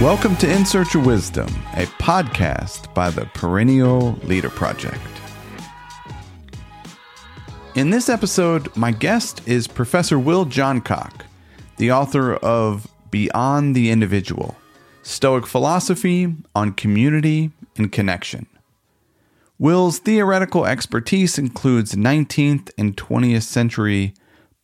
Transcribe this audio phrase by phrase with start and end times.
[0.00, 5.00] Welcome to In Search of Wisdom, a podcast by the Perennial Leader Project.
[7.74, 11.22] In this episode, my guest is Professor Will Johncock,
[11.78, 14.56] the author of Beyond the Individual
[15.02, 18.46] Stoic Philosophy on Community and Connection.
[19.60, 24.14] Will's theoretical expertise includes 19th and 20th century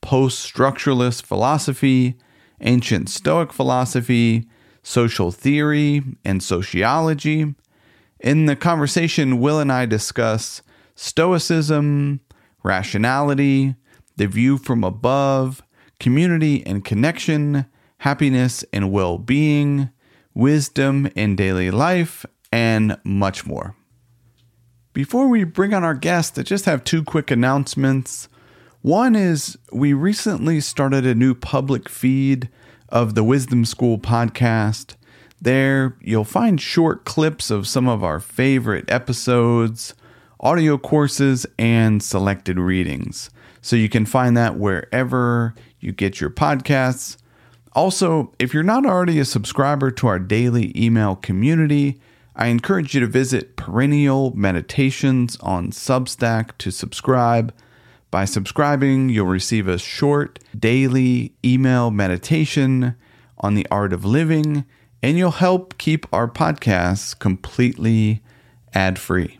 [0.00, 2.16] post structuralist philosophy,
[2.60, 4.46] ancient Stoic philosophy,
[4.84, 7.56] social theory, and sociology.
[8.20, 10.62] In the conversation, Will and I discuss
[10.94, 12.20] Stoicism,
[12.62, 13.74] rationality,
[14.16, 15.60] the view from above,
[15.98, 17.66] community and connection,
[17.98, 19.90] happiness and well being,
[20.34, 23.74] wisdom in daily life, and much more.
[24.94, 28.28] Before we bring on our guest, I just have two quick announcements.
[28.80, 32.48] One is we recently started a new public feed
[32.90, 34.94] of the Wisdom School podcast.
[35.42, 39.94] There, you'll find short clips of some of our favorite episodes,
[40.38, 43.30] audio courses, and selected readings.
[43.62, 47.16] So you can find that wherever you get your podcasts.
[47.72, 52.00] Also, if you're not already a subscriber to our daily email community,
[52.36, 57.54] I encourage you to visit Perennial Meditations on Substack to subscribe.
[58.10, 62.96] By subscribing, you'll receive a short daily email meditation
[63.38, 64.64] on the art of living,
[65.00, 68.20] and you'll help keep our podcasts completely
[68.72, 69.38] ad free.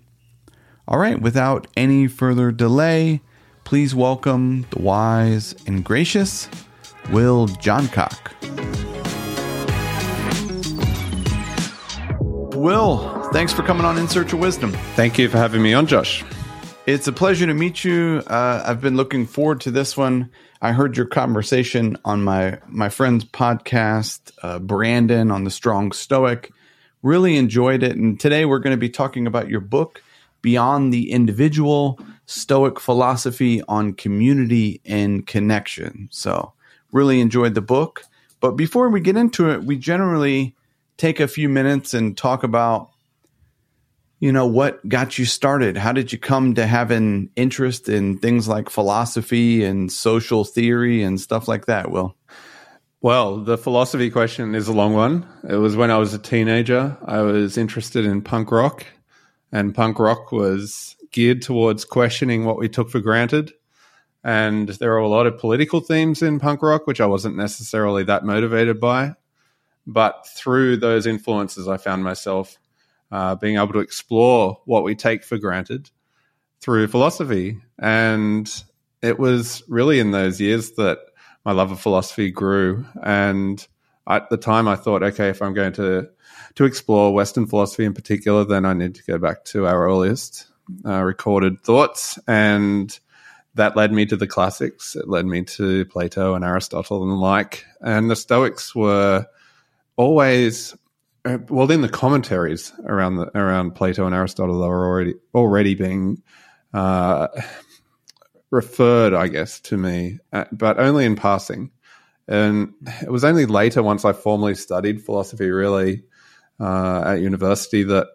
[0.86, 3.22] All right, without any further delay,
[3.64, 6.48] please welcome the wise and gracious
[7.10, 8.53] Will Johncock.
[12.64, 14.72] Will, thanks for coming on In Search of Wisdom.
[14.96, 16.24] Thank you for having me on, Josh.
[16.86, 18.22] It's a pleasure to meet you.
[18.26, 20.30] Uh, I've been looking forward to this one.
[20.62, 26.52] I heard your conversation on my my friend's podcast, uh, Brandon, on the Strong Stoic.
[27.02, 30.02] Really enjoyed it, and today we're going to be talking about your book,
[30.40, 36.08] Beyond the Individual: Stoic Philosophy on Community and Connection.
[36.10, 36.54] So,
[36.92, 38.04] really enjoyed the book.
[38.40, 40.56] But before we get into it, we generally
[40.96, 42.90] take a few minutes and talk about
[44.24, 45.76] you know, what got you started?
[45.76, 51.02] How did you come to have an interest in things like philosophy and social theory
[51.02, 52.16] and stuff like that, Will?
[53.02, 55.26] Well, the philosophy question is a long one.
[55.46, 56.96] It was when I was a teenager.
[57.04, 58.86] I was interested in punk rock,
[59.52, 63.52] and punk rock was geared towards questioning what we took for granted.
[64.24, 68.04] And there are a lot of political themes in punk rock, which I wasn't necessarily
[68.04, 69.16] that motivated by.
[69.86, 72.58] But through those influences, I found myself
[73.12, 75.90] uh, being able to explore what we take for granted
[76.60, 77.60] through philosophy.
[77.78, 78.50] And
[79.02, 80.98] it was really in those years that
[81.44, 82.86] my love of philosophy grew.
[83.02, 83.66] And
[84.08, 86.08] at the time, I thought, okay, if I'm going to
[86.56, 90.46] to explore Western philosophy in particular, then I need to go back to our earliest
[90.84, 92.18] uh, recorded thoughts.
[92.28, 92.96] And
[93.54, 94.96] that led me to the classics.
[94.96, 97.64] It led me to Plato and Aristotle and the like.
[97.80, 99.26] And the Stoics were
[99.96, 100.74] always
[101.24, 105.74] uh, well, in the commentaries around the, around Plato and Aristotle, they were already already
[105.74, 106.22] being
[106.74, 107.28] uh,
[108.50, 111.70] referred, I guess, to me, uh, but only in passing.
[112.28, 116.04] And it was only later, once I formally studied philosophy, really
[116.60, 118.08] uh, at university, that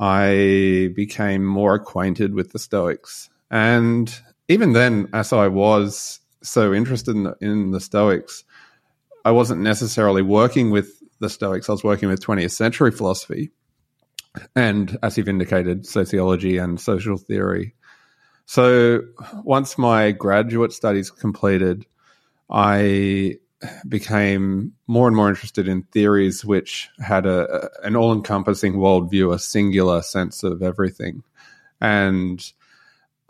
[0.00, 3.30] I became more acquainted with the Stoics.
[3.50, 4.12] And
[4.48, 8.44] even then, as I was so interested in the, in the Stoics,
[9.24, 13.50] I wasn't necessarily working with the Stoics, I was working with 20th century philosophy
[14.54, 17.74] and, as you've indicated, sociology and social theory.
[18.46, 19.02] So
[19.42, 21.86] once my graduate studies completed,
[22.50, 23.38] I
[23.88, 29.38] became more and more interested in theories which had a, an all encompassing worldview, a
[29.38, 31.22] singular sense of everything.
[31.80, 32.44] And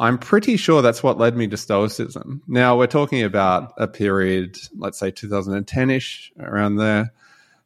[0.01, 2.43] I'm pretty sure that's what led me to Stoicism.
[2.49, 7.13] Now, we're talking about a period, let's say 2010 ish, around there.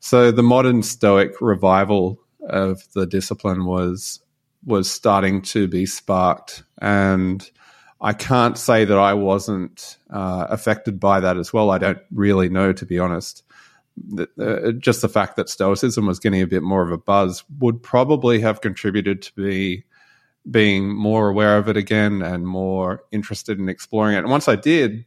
[0.00, 4.20] So the modern Stoic revival of the discipline was
[4.64, 7.48] was starting to be sparked, and
[8.00, 11.70] I can't say that I wasn't uh, affected by that as well.
[11.70, 13.42] I don't really know, to be honest.
[14.16, 17.82] Uh, just the fact that Stoicism was getting a bit more of a buzz would
[17.82, 19.84] probably have contributed to me
[20.48, 24.20] being more aware of it again and more interested in exploring it.
[24.20, 25.04] And once I did,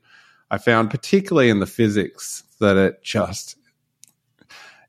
[0.49, 3.55] I found, particularly in the physics, that it just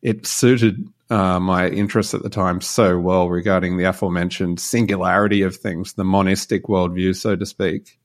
[0.02, 5.54] it suited uh, my interests at the time so well regarding the aforementioned singularity of
[5.56, 7.98] things, the monistic worldview, so to speak.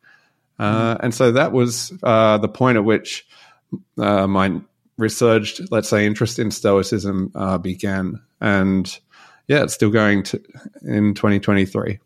[0.59, 3.25] Uh, and so that was uh, the point at which
[3.97, 4.59] uh, my
[4.97, 8.19] resurged, let's say, interest in Stoicism uh, began.
[8.41, 8.99] And
[9.47, 10.41] yeah, it's still going to
[10.81, 11.99] in 2023.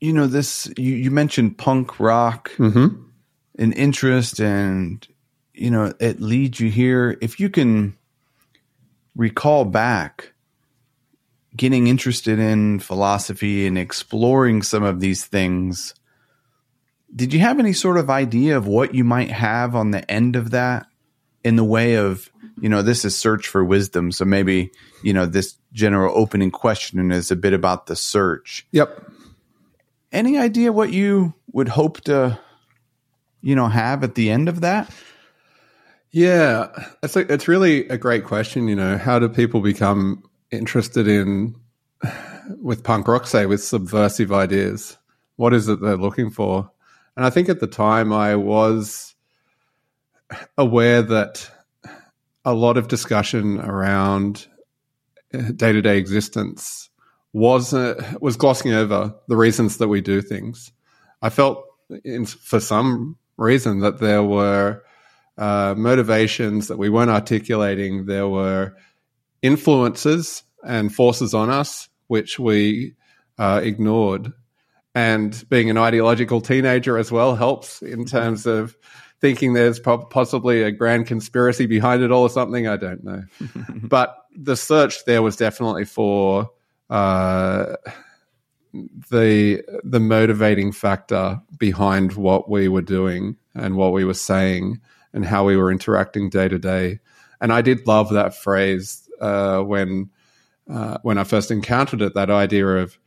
[0.00, 3.02] You know, this, you, you mentioned punk rock, Mm-hmm.
[3.58, 5.06] an interest, and,
[5.54, 7.18] you know, it leads you here.
[7.20, 7.96] If you can
[9.18, 10.32] recall back,
[11.54, 15.94] getting interested in philosophy and exploring some of these things,
[17.14, 20.36] did you have any sort of idea of what you might have on the end
[20.36, 20.86] of that
[21.42, 22.30] in the way of,
[22.60, 24.12] you know, this is search for wisdom.
[24.12, 24.70] So maybe,
[25.02, 28.66] you know, this general opening question is a bit about the search.
[28.72, 29.10] Yep.
[30.12, 32.38] Any idea what you would hope to,
[33.40, 34.90] you know, have at the end of that?
[36.10, 36.68] Yeah,
[37.02, 38.68] it's a, it's really a great question.
[38.68, 41.54] You know, how do people become interested in
[42.62, 44.96] with punk rock, say, with subversive ideas?
[45.36, 46.70] What is it they're looking for?
[47.16, 49.14] And I think at the time I was
[50.56, 51.50] aware that
[52.44, 54.46] a lot of discussion around
[55.30, 56.88] day to day existence
[57.34, 60.72] was uh, was glossing over the reasons that we do things.
[61.20, 61.66] I felt,
[62.04, 64.82] in, for some reason, that there were
[65.38, 68.06] uh, motivations that we weren't articulating.
[68.06, 68.74] There were
[69.40, 72.94] influences and forces on us which we
[73.38, 74.32] uh, ignored.
[74.94, 78.76] And being an ideological teenager as well helps in terms of
[79.20, 82.66] thinking there's po- possibly a grand conspiracy behind it all or something.
[82.66, 83.22] I don't know.
[83.82, 86.50] but the search there was definitely for
[86.90, 87.76] uh,
[89.10, 94.80] the the motivating factor behind what we were doing and what we were saying
[95.12, 97.00] and how we were interacting day to day.
[97.40, 100.10] And I did love that phrase uh, when
[100.70, 102.14] uh, when I first encountered it.
[102.14, 102.98] That idea of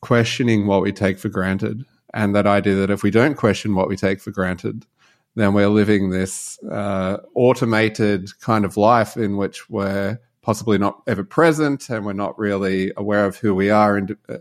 [0.00, 3.88] questioning what we take for granted, and that idea that if we don't question what
[3.88, 4.86] we take for granted,
[5.34, 11.22] then we're living this uh, automated kind of life in which we're possibly not ever
[11.22, 14.36] present and we're not really aware of who we are indi- uh,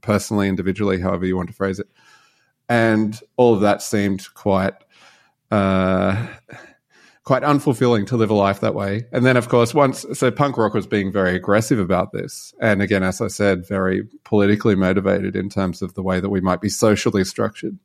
[0.00, 1.88] personally, individually, however you want to phrase it.
[2.68, 4.74] And all of that seemed quite
[5.52, 6.26] uh,
[7.24, 9.04] quite unfulfilling to live a life that way.
[9.12, 12.80] And then, of course, once so punk rock was being very aggressive about this, and
[12.80, 16.60] again, as I said, very politically motivated in terms of the way that we might
[16.60, 17.78] be socially structured.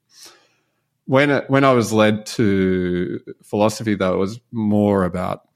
[1.05, 5.47] When it, when I was led to philosophy, though, it was more about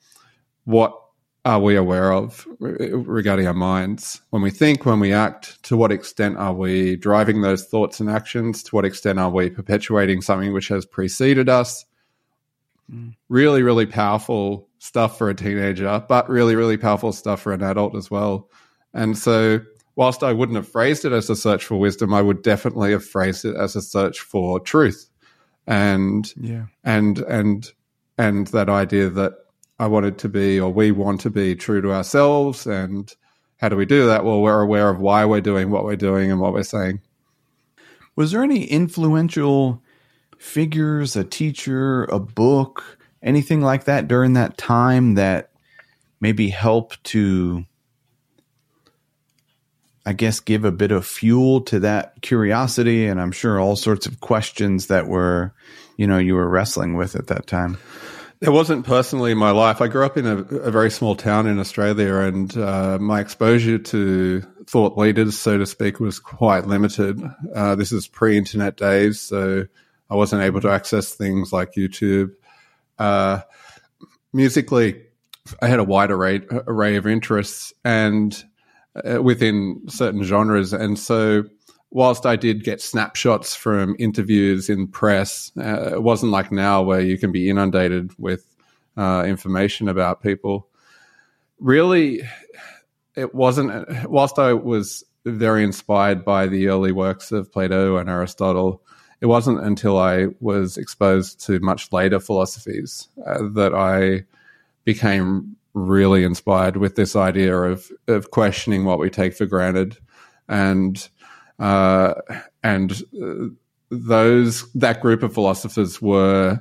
[0.66, 0.98] what
[1.44, 5.64] are we aware of regarding our minds when we think, when we act?
[5.64, 8.64] To what extent are we driving those thoughts and actions?
[8.64, 11.86] To what extent are we perpetuating something which has preceded us?
[12.92, 13.16] Mm.
[13.30, 17.96] Really, really powerful stuff for a teenager, but really, really powerful stuff for an adult
[17.96, 18.50] as well.
[18.94, 19.62] And so,
[19.96, 23.06] whilst I wouldn't have phrased it as a search for wisdom, I would definitely have
[23.06, 25.10] phrased it as a search for truth,
[25.68, 26.66] and Yeah.
[26.84, 27.72] and and
[28.18, 29.34] and that idea that
[29.80, 32.68] I wanted to be, or we want to be, true to ourselves.
[32.68, 33.12] And
[33.58, 34.26] how do we do that?
[34.26, 37.00] Well, we're aware of why we're doing what we're doing and what we're saying.
[38.16, 39.82] Was there any influential
[40.42, 45.52] figures, a teacher, a book, anything like that during that time that
[46.20, 47.64] maybe helped to,
[50.06, 53.06] I guess, give a bit of fuel to that curiosity?
[53.06, 55.54] And I'm sure all sorts of questions that were,
[55.96, 57.78] you know, you were wrestling with at that time.
[58.42, 59.80] It wasn't personally in my life.
[59.80, 63.78] I grew up in a, a very small town in Australia, and uh, my exposure
[63.78, 67.22] to thought leaders, so to speak, was quite limited.
[67.54, 69.68] Uh, this is pre internet days, so
[70.12, 72.32] I wasn't able to access things like YouTube.
[73.00, 73.40] Uh,
[74.34, 75.02] musically,
[75.62, 78.44] I had a wide array, array of interests and
[78.94, 80.74] uh, within certain genres.
[80.74, 81.46] And so,
[81.92, 87.02] whilst I did get snapshots from interviews in press, uh, it wasn't like now where
[87.02, 88.46] you can be inundated with
[88.98, 90.68] uh, information about people.
[91.60, 92.22] Really,
[93.16, 98.84] it wasn't, whilst I was very inspired by the early works of Plato and Aristotle,
[99.22, 104.26] it wasn't until I was exposed to much later philosophies uh, that I
[104.84, 109.98] became really inspired with this idea of of questioning what we take for granted,
[110.50, 111.08] and
[111.60, 112.16] uh,
[112.64, 113.46] and uh,
[113.90, 116.60] those that group of philosophers were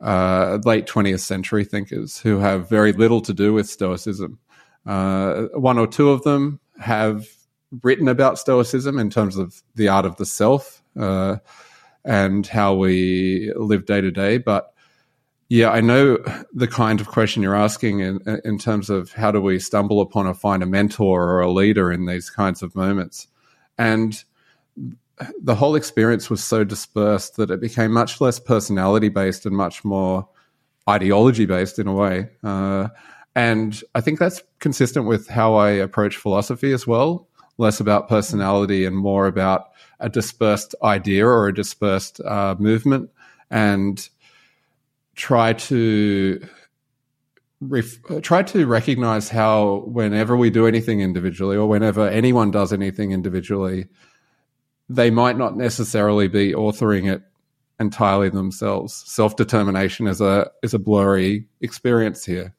[0.00, 4.38] uh, late twentieth century thinkers who have very little to do with Stoicism.
[4.86, 7.26] Uh, one or two of them have
[7.82, 11.36] written about Stoicism in terms of the art of the self uh,
[12.06, 14.72] and how we live day to day, but
[15.48, 16.18] Yeah, I know
[16.52, 20.26] the kind of question you're asking in, in terms of how do we stumble upon
[20.26, 23.28] or find a mentor or a leader in these kinds of moments.
[23.78, 24.24] And
[25.40, 29.84] the whole experience was so dispersed that it became much less personality based and much
[29.84, 30.28] more
[30.90, 32.28] ideology based in a way.
[32.42, 32.88] Uh,
[33.36, 37.25] and I think that's consistent with how I approach philosophy as well
[37.58, 39.70] less about personality and more about
[40.00, 43.10] a dispersed idea or a dispersed uh, movement
[43.50, 44.08] and
[45.14, 46.46] try to
[47.60, 53.12] ref- try to recognize how whenever we do anything individually or whenever anyone does anything
[53.12, 53.88] individually
[54.88, 57.22] they might not necessarily be authoring it
[57.80, 59.02] entirely themselves.
[59.06, 62.54] Self-determination is a is a blurry experience here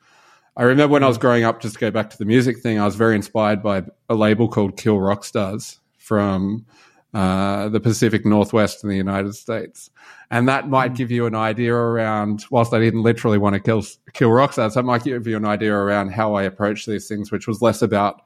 [0.58, 2.80] I remember when I was growing up, just to go back to the music thing,
[2.80, 6.66] I was very inspired by a label called Kill Rock Stars from
[7.14, 9.92] uh, the Pacific Northwest in the United States.
[10.32, 13.84] And that might give you an idea around, whilst I didn't literally want to kill,
[14.14, 17.32] kill rock stars, that might give you an idea around how I approach these things,
[17.32, 18.24] which was less about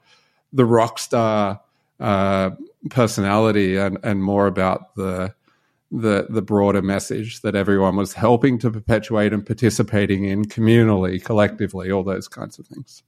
[0.54, 1.60] the rock star
[2.00, 2.50] uh,
[2.88, 5.34] personality and, and more about the
[5.92, 11.90] the the broader message that everyone was helping to perpetuate and participating in communally, collectively,
[11.90, 13.02] all those kinds of things.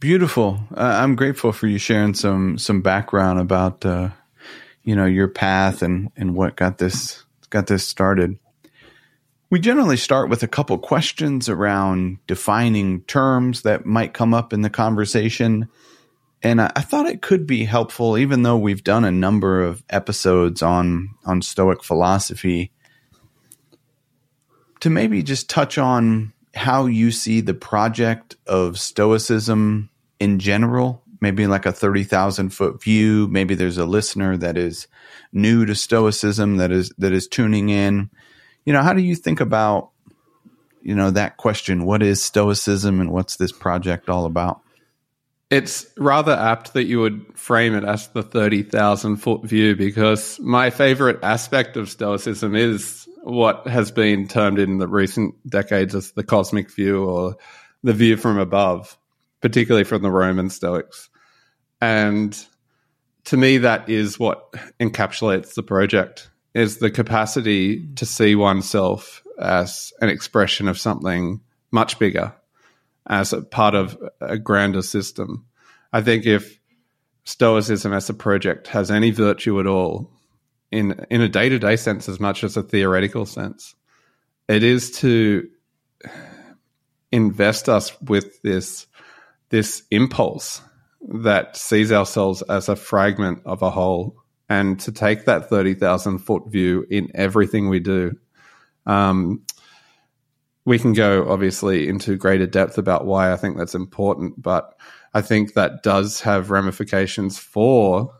[0.00, 0.60] Beautiful.
[0.76, 4.10] Uh, I'm grateful for you sharing some some background about uh,
[4.82, 8.38] you know your path and and what got this got this started.
[9.48, 14.62] We generally start with a couple questions around defining terms that might come up in
[14.62, 15.68] the conversation
[16.44, 19.82] and I, I, thought it could be helpful, even though we've done a number of
[19.88, 22.70] episodes on on Stoic philosophy,
[24.80, 29.88] to maybe just touch on how you see the project of Stoicism
[30.20, 31.02] in general.
[31.20, 33.26] Maybe like a thirty thousand foot view.
[33.28, 34.86] Maybe there's a listener that is
[35.32, 38.10] new to Stoicism that is that is tuning in.
[38.66, 39.90] You know, how do you think about
[40.82, 41.86] you know that question?
[41.86, 44.60] What is Stoicism, and what's this project all about?
[45.50, 50.70] It's rather apt that you would frame it as the 30,000 foot view because my
[50.70, 56.24] favorite aspect of Stoicism is what has been termed in the recent decades as the
[56.24, 57.36] cosmic view or
[57.82, 58.98] the view from above,
[59.40, 61.08] particularly from the Roman Stoics.
[61.80, 62.36] And
[63.24, 69.92] to me, that is what encapsulates the project is the capacity to see oneself as
[70.00, 72.32] an expression of something much bigger
[73.06, 75.46] as a part of a grander system.
[75.92, 76.58] I think if
[77.24, 80.10] Stoicism as a project has any virtue at all,
[80.70, 83.74] in in a day to day sense as much as a theoretical sense,
[84.48, 85.48] it is to
[87.12, 88.86] invest us with this
[89.50, 90.60] this impulse
[91.00, 94.16] that sees ourselves as a fragment of a whole,
[94.48, 98.18] and to take that thirty thousand foot view in everything we do.
[98.84, 99.43] Um,
[100.64, 104.78] we can go obviously into greater depth about why I think that's important, but
[105.12, 108.10] I think that does have ramifications for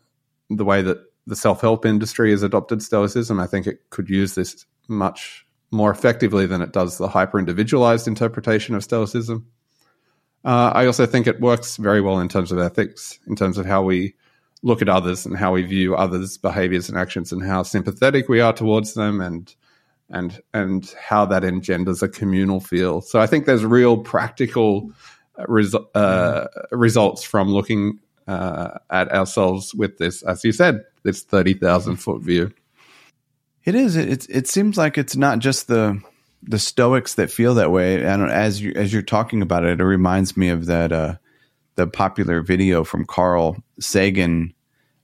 [0.51, 3.41] the way that the self help industry has adopted Stoicism.
[3.41, 8.07] I think it could use this much more effectively than it does the hyper individualized
[8.07, 9.47] interpretation of Stoicism.
[10.45, 13.65] Uh, I also think it works very well in terms of ethics, in terms of
[13.65, 14.15] how we
[14.63, 18.41] look at others and how we view others' behaviors and actions and how sympathetic we
[18.41, 19.55] are towards them and
[20.11, 23.01] and and how that engenders a communal feel.
[23.01, 24.93] So I think there's real practical
[25.37, 31.55] uh, uh, results from looking uh, at ourselves with this, as you said, this thirty
[31.55, 32.53] thousand foot view.
[33.65, 33.97] It is.
[33.97, 36.01] It it seems like it's not just the
[36.43, 38.05] the Stoics that feel that way.
[38.05, 41.17] And as you as you're talking about it, it reminds me of that uh,
[41.77, 44.55] the popular video from Carl Sagan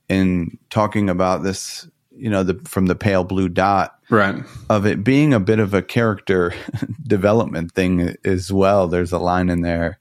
[0.07, 1.87] in talking about this.
[2.13, 4.43] You know, the from the pale blue dot right.
[4.69, 6.53] Of it being a bit of a character
[7.03, 9.99] development thing as well there's a line in there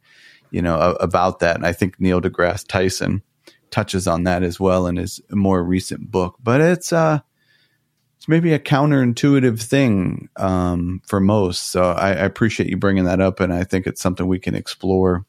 [0.51, 3.23] you know about that and i think neil degrasse tyson
[3.71, 7.21] touches on that as well in his more recent book but it's uh
[8.17, 13.21] it's maybe a counterintuitive thing um, for most so I, I appreciate you bringing that
[13.21, 15.25] up and i think it's something we can explore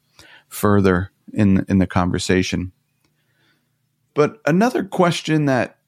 [0.52, 2.72] further in in the conversation.
[4.14, 5.78] But another question that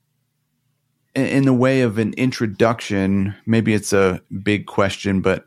[1.15, 5.47] in the way of an introduction, maybe it's a big question, but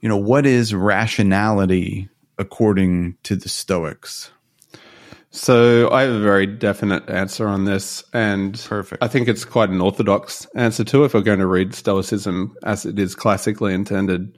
[0.00, 4.30] you know, what is rationality according to the Stoics?
[5.30, 9.02] So I have a very definite answer on this, and perfect.
[9.02, 11.04] I think it's quite an orthodox answer too.
[11.04, 14.36] If we're going to read Stoicism as it is classically intended,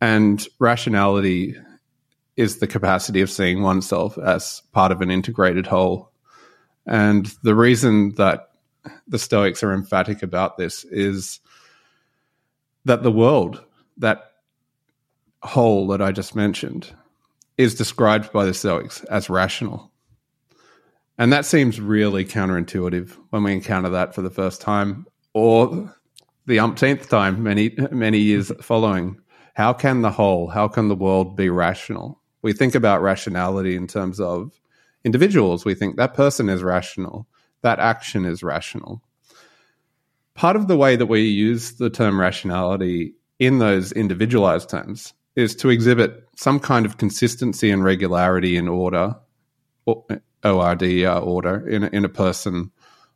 [0.00, 1.56] and rationality
[2.36, 6.10] is the capacity of seeing oneself as part of an integrated whole.
[6.86, 8.45] And the reason that
[9.08, 11.40] the Stoics are emphatic about this is
[12.84, 13.62] that the world,
[13.98, 14.32] that
[15.42, 16.92] whole that I just mentioned
[17.58, 19.90] is described by the Stoics as rational.
[21.18, 25.92] And that seems really counterintuitive when we encounter that for the first time or
[26.46, 29.18] the umpteenth time many many years following.
[29.54, 32.20] How can the whole, how can the world be rational?
[32.42, 34.60] We think about rationality in terms of
[35.02, 35.64] individuals.
[35.64, 37.26] We think that person is rational,
[37.62, 39.02] that action is rational.
[40.34, 45.54] Part of the way that we use the term rationality in those individualized terms is
[45.56, 49.14] to exhibit some kind of consistency and regularity in order,
[49.86, 52.70] ORD uh, order in in a person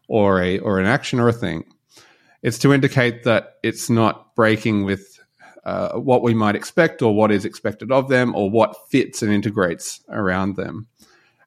[0.08, 1.64] or a or an action or a thing.
[2.42, 5.20] It's to indicate that it's not breaking with
[5.64, 9.32] uh, what we might expect or what is expected of them or what fits and
[9.32, 10.88] integrates around them.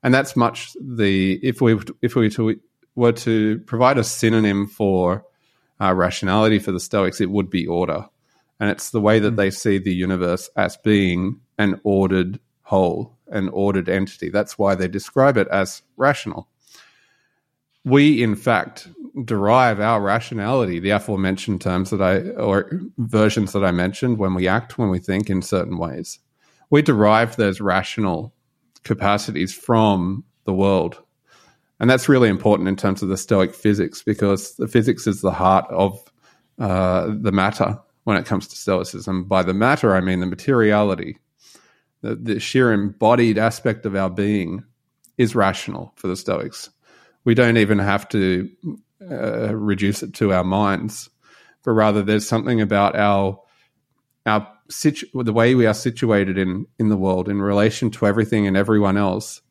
[0.04, 2.60] And that's much the if we if we to,
[2.96, 5.26] were to provide a synonym for
[5.82, 8.06] uh, rationality for the Stoics, it would be order,
[8.60, 9.36] and it's the way that hmm.
[9.36, 14.30] they see the universe as being an ordered whole, an ordered entity.
[14.30, 16.48] That's why they describe it as rational.
[17.86, 18.88] We, in fact,
[19.26, 24.48] derive our rationality, the aforementioned terms that I, or versions that I mentioned, when we
[24.48, 26.20] act, when we think in certain ways.
[26.70, 28.34] We derive those rational
[28.84, 31.03] capacities from the world.
[31.84, 35.34] And that's really important in terms of the Stoic physics because the physics is the
[35.34, 36.02] heart of
[36.58, 39.26] uh, the matter when it comes to Stoicism.
[39.26, 41.18] By the matter, I mean the materiality,
[42.00, 44.64] the, the sheer embodied aspect of our being
[45.18, 46.70] is rational for the Stoics.
[47.26, 48.50] We don't even have to
[49.12, 51.10] uh, reduce it to our minds,
[51.66, 53.42] but rather there's something about our
[54.26, 58.48] our situ- the way we are situated in in the world in relation to everything
[58.48, 59.42] and everyone else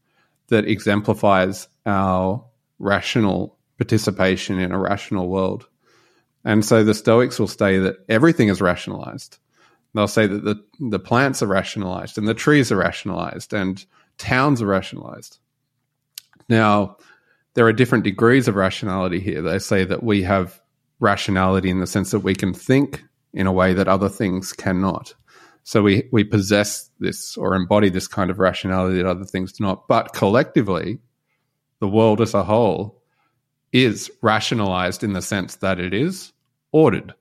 [0.49, 2.45] that exemplifies our
[2.79, 5.67] rational participation in a rational world.
[6.45, 9.39] And so the Stoics will say that everything is rationalized.
[9.95, 13.85] They'll say that the, the plants are rationalized and the trees are rationalized and
[14.19, 15.39] towns are rationalized.
[16.49, 16.97] Now,
[17.55, 19.43] there are different degrees of rationality here.
[19.43, 20.61] They say that we have
[21.01, 25.15] rationality in the sense that we can think in a way that other things cannot.
[25.65, 29.65] So we, we possess this or embody this kind of rationality that other things do
[29.65, 29.87] not.
[29.87, 30.99] But collectively,
[31.83, 33.03] the world as a whole
[33.73, 36.33] is rationalized in the sense that it is
[36.71, 37.13] ordered,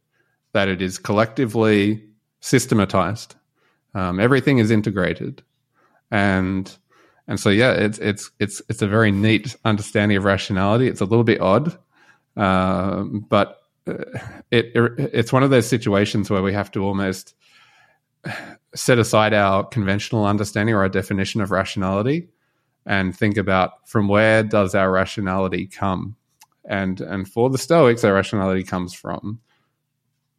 [0.53, 2.05] that it is collectively
[2.41, 3.33] systematized.
[3.95, 5.41] Um, everything is integrated,
[6.11, 6.71] and
[7.27, 10.87] and so yeah, it's it's it's it's a very neat understanding of rationality.
[10.87, 11.75] It's a little bit odd,
[12.37, 13.93] uh, but uh,
[14.51, 17.33] it, it it's one of those situations where we have to almost
[18.75, 22.29] set aside our conventional understanding or our definition of rationality
[22.85, 26.15] and think about from where does our rationality come
[26.65, 29.39] and and for the stoics our rationality comes from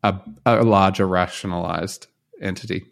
[0.02, 2.06] a, a larger rationalized
[2.40, 2.86] entity.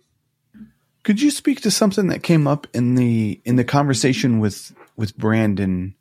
[1.02, 5.16] Could you speak to something that came up in the in the conversation with with
[5.16, 5.94] Brandon?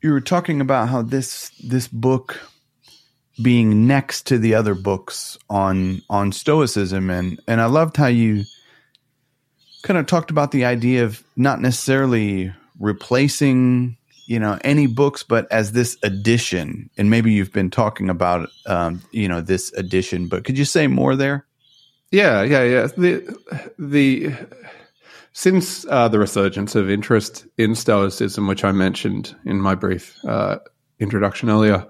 [0.00, 2.40] You were talking about how this this book
[3.42, 8.44] being next to the other books on on stoicism and and I loved how you
[9.82, 15.50] kind of talked about the idea of not necessarily replacing you know any books but
[15.50, 16.90] as this addition.
[16.98, 20.86] And maybe you've been talking about um, you know this addition but could you say
[20.86, 21.46] more there?
[22.10, 22.86] Yeah yeah yeah.
[22.96, 24.34] The the
[25.32, 30.58] since uh, the resurgence of interest in stoicism which i mentioned in my brief uh,
[30.98, 31.86] introduction earlier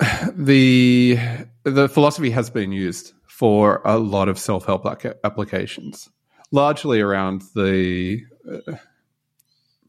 [0.32, 1.16] the
[1.62, 4.84] the philosophy has been used for a lot of self-help
[5.22, 6.10] applications
[6.50, 8.20] largely around the
[8.50, 8.72] uh,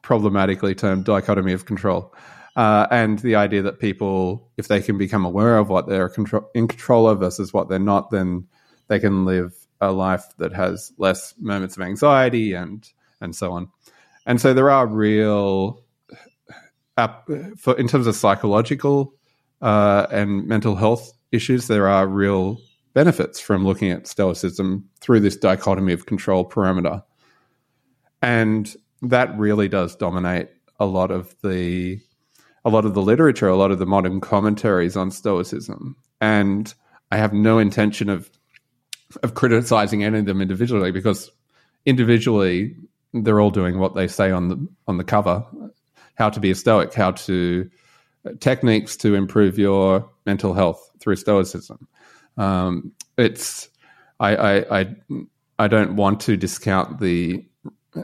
[0.03, 2.13] problematically termed dichotomy of control.
[2.55, 6.13] Uh, and the idea that people, if they can become aware of what they're
[6.53, 8.47] in control of versus what they're not, then
[8.87, 13.67] they can live a life that has less moments of anxiety and and so on.
[14.27, 15.83] And so there are real,
[16.97, 17.07] uh,
[17.57, 19.15] for in terms of psychological
[19.59, 22.59] uh, and mental health issues, there are real
[22.93, 27.03] benefits from looking at stoicism through this dichotomy of control parameter.
[28.21, 30.49] And that really does dominate
[30.79, 31.99] a lot of the
[32.65, 35.95] a lot of the literature, a lot of the modern commentaries on Stoicism.
[36.19, 36.73] And
[37.11, 38.29] I have no intention of
[39.23, 41.31] of criticizing any of them individually because
[41.85, 42.75] individually
[43.13, 45.45] they're all doing what they say on the on the cover.
[46.15, 47.69] How to be a Stoic, how to
[48.39, 51.87] techniques to improve your mental health through Stoicism.
[52.39, 53.69] Um, it's
[54.19, 54.95] I, I I
[55.59, 57.45] I don't want to discount the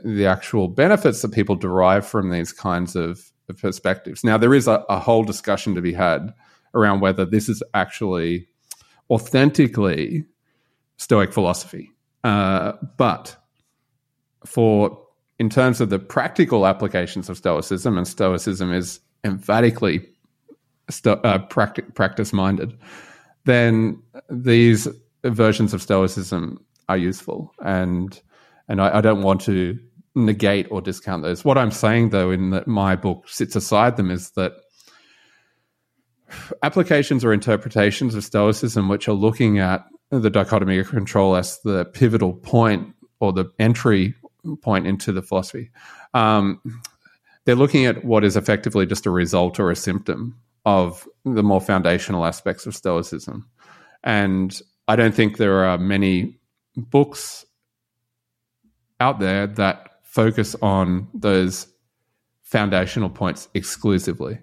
[0.03, 4.23] the actual benefits that people derive from these kinds of, perspectives.
[4.23, 6.33] Now, there is a, a, whole discussion to be had
[6.73, 8.47] around whether this is actually
[9.11, 10.25] authentically
[10.97, 11.91] Stoic philosophy.
[12.23, 13.35] Uh, but
[14.47, 14.99] for
[15.37, 20.09] in terms of the practical applications of Stoicism, and Stoicism is emphatically
[20.89, 22.75] sto- uh, practic- practice minded,
[23.45, 24.87] then these
[25.23, 28.19] versions of Stoicism are useful, and
[28.67, 29.79] and I, I, don't want to
[30.15, 31.45] negate or discount those.
[31.45, 34.53] What I'm saying, though, in that my book sits aside them, is that
[36.63, 41.85] applications or interpretations of Stoicism, which are looking at the dichotomy of control as the
[41.85, 44.13] pivotal point or the entry
[44.61, 45.71] point into the philosophy.
[46.13, 46.61] Um,
[47.45, 51.61] they're looking at what is effectively just a result or a symptom of the more
[51.61, 53.47] foundational aspects of Stoicism.
[54.03, 56.37] And I don't think there are many
[56.75, 57.45] books
[58.99, 61.67] out there that focus on those
[62.43, 64.39] foundational points exclusively.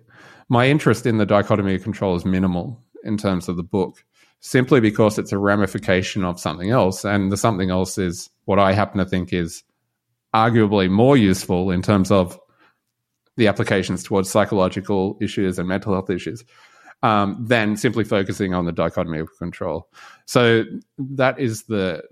[0.48, 4.04] My interest in the dichotomy of control is minimal in terms of the book,
[4.40, 7.04] simply because it's a ramification of something else.
[7.04, 9.62] And the something else is what I happen to think is
[10.34, 12.38] arguably more useful in terms of
[13.36, 16.44] the applications towards psychological issues and mental health issues
[17.02, 19.88] um, than simply focusing on the dichotomy of control.
[20.26, 20.64] So
[20.98, 22.02] that is the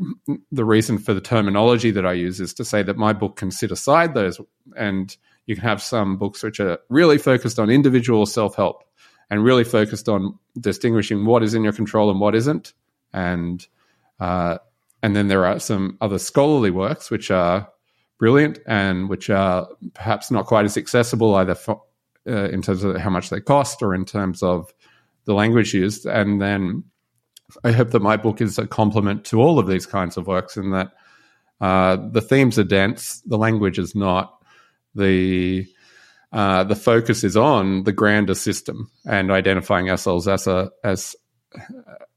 [0.51, 3.51] the reason for the terminology that I use is to say that my book can
[3.51, 4.41] sit aside those,
[4.77, 8.85] and you can have some books which are really focused on individual self help
[9.31, 12.73] and really focused on distinguishing what is in your control and what isn't,
[13.13, 13.67] and
[14.19, 14.59] uh,
[15.03, 17.69] and then there are some other scholarly works which are
[18.21, 21.83] brilliant and which are perhaps not quite as accessible either for,
[22.29, 24.73] uh, in terms of how much they cost or in terms of
[25.25, 26.07] the language used.
[26.07, 26.85] And then
[27.65, 30.57] I hope that my book is a complement to all of these kinds of works
[30.57, 30.93] in that
[31.61, 34.37] uh, the themes are dense, the language is not.
[34.95, 35.67] The
[36.33, 41.17] uh, the focus is on the grander system and identifying ourselves as a as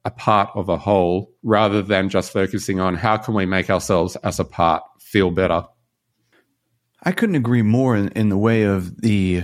[0.06, 4.16] a part of a whole, rather than just focusing on how can we make ourselves
[4.18, 5.66] as a part feel better.
[7.04, 9.44] I couldn't agree more in, in the way of the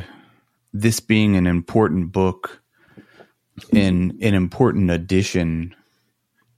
[0.73, 2.61] this being an important book
[3.71, 5.75] in an important addition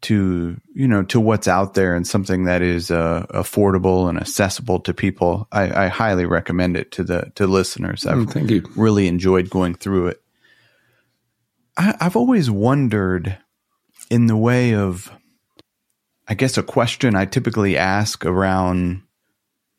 [0.02, 4.80] to you know to what's out there and something that is uh, affordable and accessible
[4.80, 5.48] to people.
[5.52, 8.06] I, I, highly recommend it to the to listeners.
[8.06, 8.68] I've mm, thank you.
[8.76, 10.22] Really enjoyed going through it.
[11.78, 13.38] I, I've always wondered
[14.10, 15.12] in the way of,
[16.28, 19.04] I guess, a question I typically ask around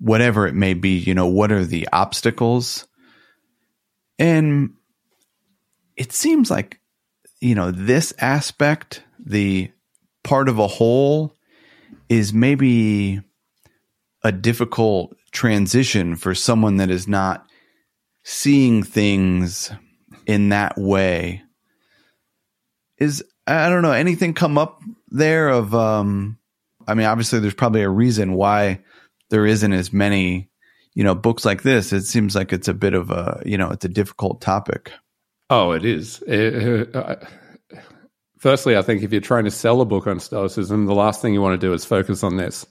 [0.03, 0.99] whatever it may be.
[0.99, 2.87] You know, what are the obstacles?
[4.19, 4.75] And
[5.97, 6.83] it seems like
[7.43, 9.71] you know, this aspect, the
[10.23, 11.35] part of a whole,
[12.09, 13.21] is maybe
[14.23, 17.45] a difficult transition for someone that is not
[18.23, 19.73] seeing things
[20.25, 21.43] in that way.
[22.99, 26.39] Is I don't know anything come up there of um
[26.87, 28.83] I mean obviously there's probably a reason why
[29.33, 30.49] there isn't as many
[30.95, 33.71] you know books like this it seems like it's a bit of a you know
[33.71, 34.93] it's a difficult topic
[35.55, 36.23] Oh, it is.
[36.27, 37.17] It, uh,
[38.39, 41.35] firstly, I think if you're trying to sell a book on Stoicism, the last thing
[41.35, 42.65] you want to do is focus on this.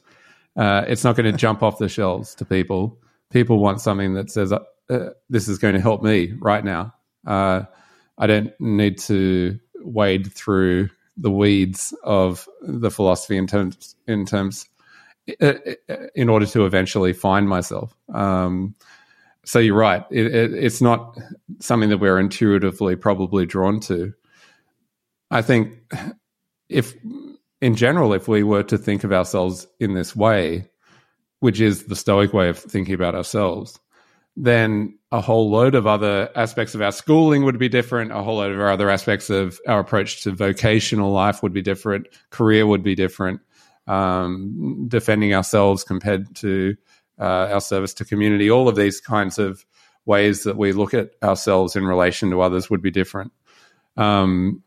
[0.56, 3.00] Uh, it's not going to jump off the shelves to people.
[3.30, 7.66] People want something that says, uh, "This is going to help me right now." Uh,
[8.18, 14.66] I don't need to wade through the weeds of the philosophy in terms in terms
[16.16, 17.96] in order to eventually find myself.
[18.14, 18.76] Um,
[19.44, 20.04] so you're right.
[20.12, 21.18] It, it, it's not
[21.60, 24.14] something that we're intuitively probably drawn to.
[25.32, 25.80] I think
[26.70, 26.94] if,
[27.62, 30.70] in general, if we were to think of ourselves in this way,
[31.40, 33.80] which is the Stoic way of thinking about ourselves,
[34.38, 38.12] then a whole load of other aspects of our schooling would be different.
[38.12, 41.62] A whole load of our other aspects of our approach to vocational life would be
[41.62, 42.08] different.
[42.30, 43.42] Career would be different.
[43.92, 46.78] Um, defending ourselves compared to
[47.20, 49.66] uh, our service to community, all of these kinds of
[50.06, 53.34] ways that we look at ourselves in relation to others would be different.
[53.98, 54.64] Um,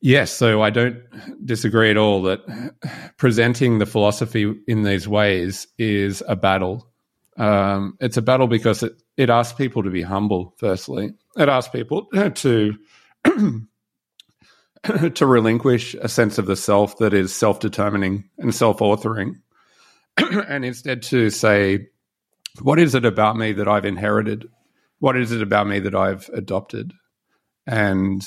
[0.00, 1.02] yes, so I don't
[1.44, 2.40] disagree at all that
[3.16, 6.86] presenting the philosophy in these ways is a battle.
[7.36, 11.10] Um, it's a battle because it, it asks people to be humble, firstly.
[11.36, 12.74] It asks people to.
[15.14, 19.36] to relinquish a sense of the self that is self determining and self authoring
[20.48, 21.88] and instead to say,
[22.62, 24.48] what is it about me that I've inherited?
[25.00, 26.92] What is it about me that I've adopted?
[27.66, 28.22] And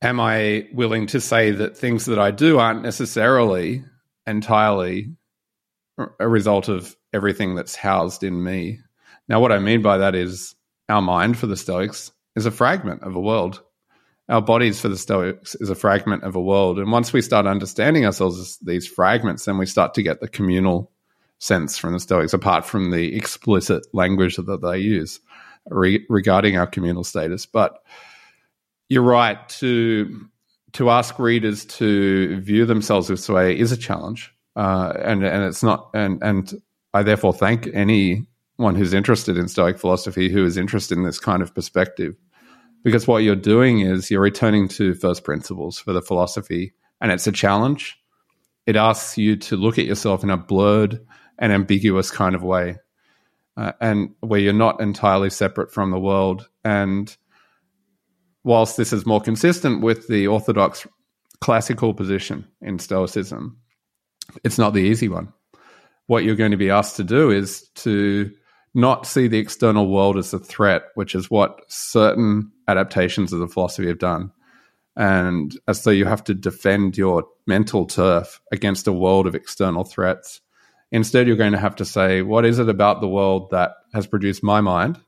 [0.00, 3.84] am I willing to say that things that I do aren't necessarily
[4.26, 5.14] entirely
[6.18, 8.80] a result of everything that's housed in me?
[9.28, 10.54] Now, what I mean by that is
[10.88, 13.62] our mind for the Stoics is a fragment of a world.
[14.28, 16.78] Our bodies for the Stoics is a fragment of a world.
[16.78, 20.28] And once we start understanding ourselves as these fragments, then we start to get the
[20.28, 20.90] communal
[21.38, 25.20] sense from the Stoics, apart from the explicit language that they use
[25.68, 27.46] re- regarding our communal status.
[27.46, 27.82] But
[28.88, 30.28] you're right to
[30.74, 35.62] to ask readers to view themselves this way is a challenge, uh, and and it's
[35.62, 36.62] not and and
[36.94, 38.26] I therefore thank anyone
[38.74, 42.14] who's interested in Stoic philosophy who is interested in this kind of perspective
[42.82, 47.26] because what you're doing is you're returning to first principles for the philosophy and it's
[47.26, 47.98] a challenge.
[48.66, 51.00] It asks you to look at yourself in a blurred
[51.38, 52.76] and ambiguous kind of way
[53.56, 56.48] uh, and where you're not entirely separate from the world.
[56.64, 57.14] And
[58.44, 60.86] whilst this is more consistent with the orthodox
[61.40, 63.58] classical position in stoicism
[64.44, 65.32] it's not the easy one.
[66.06, 68.30] What you're going to be asked to do is to
[68.74, 73.48] not see the external world as a threat, which is what certain adaptations of the
[73.48, 74.32] philosophy have done.
[74.96, 79.84] And as though you have to defend your mental turf against a world of external
[79.84, 80.40] threats.
[80.90, 84.06] Instead, you're going to have to say, what is it about the world that has
[84.06, 85.00] produced my mind?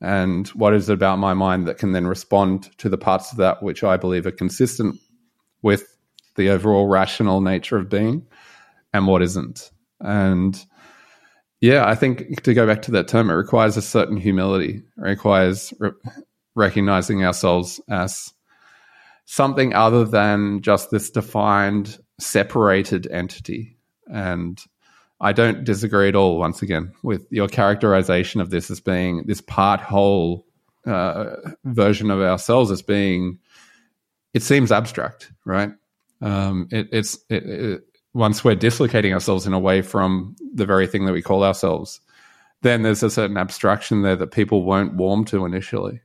[0.00, 3.38] And what is it about my mind that can then respond to the parts of
[3.38, 4.98] that which I believe are consistent
[5.62, 5.94] with
[6.36, 8.26] the overall rational nature of being
[8.94, 9.70] and what isn't?
[10.00, 10.58] And
[11.60, 14.76] yeah, I think to go back to that term, it requires a certain humility.
[14.76, 15.90] It requires re-
[16.54, 18.32] recognizing ourselves as
[19.24, 23.78] something other than just this defined, separated entity.
[24.12, 24.60] And
[25.20, 29.40] I don't disagree at all, once again, with your characterization of this as being this
[29.40, 30.46] part whole
[30.86, 33.38] uh, version of ourselves as being,
[34.34, 35.72] it seems abstract, right?
[36.22, 37.82] Um, it, it's, it, it,
[38.14, 42.00] once we're dislocating ourselves in a way from the very thing that we call ourselves,
[42.62, 46.00] then there's a certain abstraction there that people won't warm to initially.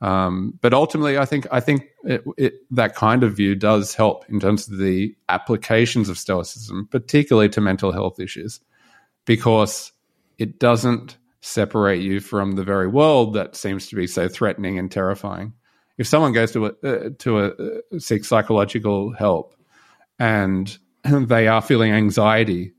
[0.00, 4.24] Um, but ultimately, I think I think it, it, that kind of view does help
[4.28, 8.60] in terms of the applications of Stoicism, particularly to mental health issues,
[9.24, 9.92] because
[10.38, 14.90] it doesn't separate you from the very world that seems to be so threatening and
[14.90, 15.52] terrifying.
[15.96, 19.54] If someone goes to a, uh, to a, uh, seek psychological help
[20.18, 22.72] and they are feeling anxiety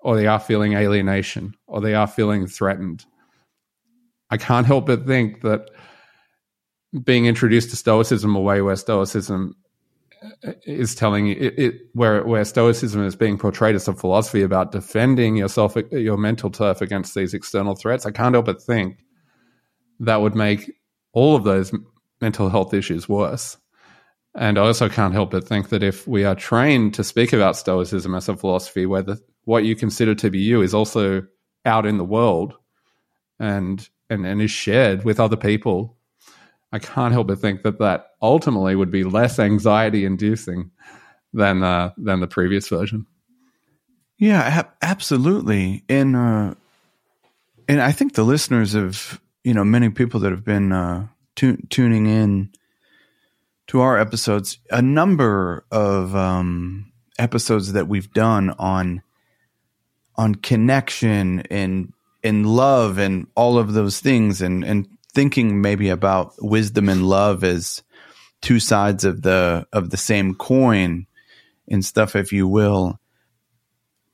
[0.00, 3.04] or they are feeling alienation or they are feeling threatened.
[4.30, 5.70] I can't help but think that
[7.02, 9.56] being introduced to Stoicism, a way where Stoicism
[10.64, 14.72] is telling you it, it, where where Stoicism is being portrayed as a philosophy about
[14.72, 18.06] defending yourself, your mental turf against these external threats.
[18.06, 18.98] I can't help but think
[20.00, 20.72] that would make
[21.12, 21.72] all of those
[22.20, 23.56] mental health issues worse.
[24.34, 27.56] And I also can't help but think that if we are trained to speak about
[27.56, 31.22] Stoicism as a philosophy where the, what you consider to be you is also
[31.64, 32.54] out in the world
[33.38, 35.96] and, and, and is shared with other people,
[36.74, 40.70] I can't help but think that that ultimately would be less anxiety inducing
[41.32, 43.06] than, uh, than the previous version.
[44.18, 45.84] Yeah, absolutely.
[45.88, 46.54] And, uh,
[47.68, 51.06] and I think the listeners of, you know, many people that have been, uh,
[51.36, 52.50] tu- tuning in,
[53.68, 59.02] to our episodes, a number of um, episodes that we've done on
[60.16, 66.34] on connection and and love and all of those things, and and thinking maybe about
[66.38, 67.82] wisdom and love as
[68.42, 71.06] two sides of the of the same coin
[71.68, 72.98] and stuff, if you will.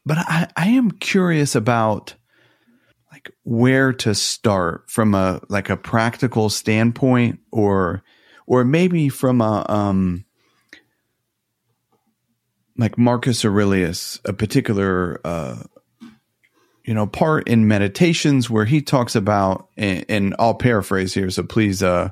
[0.07, 2.15] But I, I am curious about
[3.13, 8.03] like where to start from a like a practical standpoint or
[8.47, 10.25] or maybe from a um,
[12.77, 15.63] like Marcus Aurelius, a particular uh,
[16.90, 21.44] you know part in Meditations where he talks about, and, and I'll paraphrase here, so
[21.44, 22.11] please uh,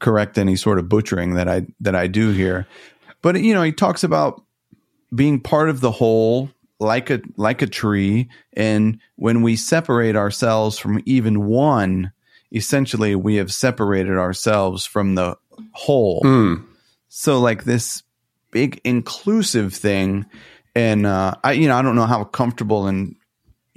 [0.00, 2.66] correct any sort of butchering that I that I do here.
[3.22, 4.42] But you know, he talks about
[5.14, 10.78] being part of the whole like a like a tree and when we separate ourselves
[10.78, 12.12] from even one
[12.52, 15.38] essentially we have separated ourselves from the
[15.72, 16.20] whole.
[16.22, 16.66] Mm.
[17.08, 18.02] So like this
[18.50, 20.26] big inclusive thing,
[20.74, 23.14] and uh, I you know I don't know how comfortable and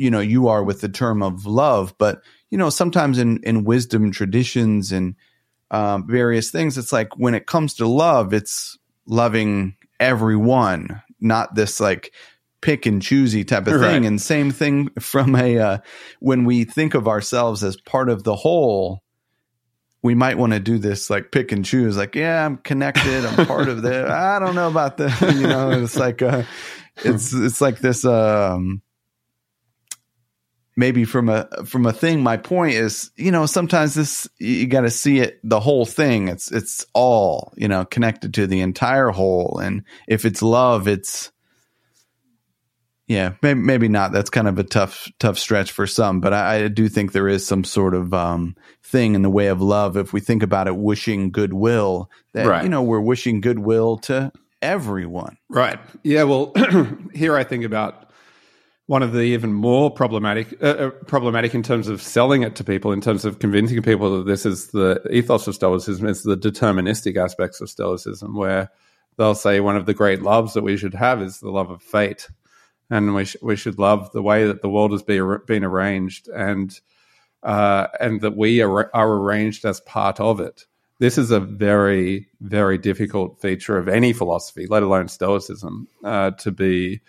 [0.01, 3.63] you know you are with the term of love, but you know sometimes in in
[3.63, 5.15] wisdom traditions and
[5.69, 11.79] um, various things, it's like when it comes to love, it's loving everyone, not this
[11.79, 12.13] like
[12.61, 14.05] pick and choosy type of thing.
[14.07, 15.77] And same thing from a uh,
[16.19, 19.03] when we think of ourselves as part of the whole
[20.03, 23.45] we might want to do this like pick and choose like yeah i'm connected i'm
[23.45, 26.41] part of this i don't know about this you know it's like uh
[27.03, 28.81] it's it's like this um
[30.75, 34.81] maybe from a from a thing my point is you know sometimes this you got
[34.81, 39.09] to see it the whole thing it's it's all you know connected to the entire
[39.09, 41.31] whole and if it's love it's
[43.07, 46.65] yeah maybe, maybe not that's kind of a tough tough stretch for some but I,
[46.65, 49.97] I do think there is some sort of um, thing in the way of love
[49.97, 52.63] if we think about it wishing goodwill that Right.
[52.63, 54.31] you know we're wishing goodwill to
[54.61, 55.79] everyone Right.
[56.03, 56.23] Yeah.
[56.23, 56.53] Well,
[57.13, 58.10] here I think about
[58.87, 62.63] one of the even more problematic, uh, uh, problematic in terms of selling it to
[62.63, 66.35] people, in terms of convincing people that this is the ethos of Stoicism, is the
[66.35, 68.69] deterministic aspects of Stoicism, where
[69.17, 71.81] they'll say one of the great loves that we should have is the love of
[71.81, 72.27] fate,
[72.89, 76.27] and we sh- we should love the way that the world has been been arranged,
[76.27, 76.79] and
[77.43, 80.65] uh, and that we are, are arranged as part of it.
[80.99, 86.51] This is a very, very difficult feature of any philosophy, let alone Stoicism, uh, to
[86.51, 87.01] be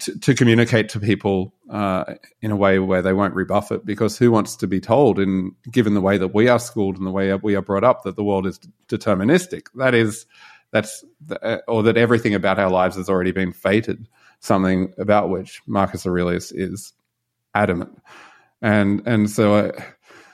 [0.00, 3.84] to, to communicate to people uh, in a way where they won't rebuff it.
[3.84, 7.06] Because who wants to be told, in given the way that we are schooled and
[7.06, 9.66] the way we are brought up, that the world is deterministic?
[9.74, 10.26] That is,
[10.70, 11.04] that's
[11.42, 14.08] uh, or that everything about our lives has already been fated.
[14.40, 16.92] Something about which Marcus Aurelius is
[17.54, 17.96] adamant,
[18.60, 19.82] and and so uh,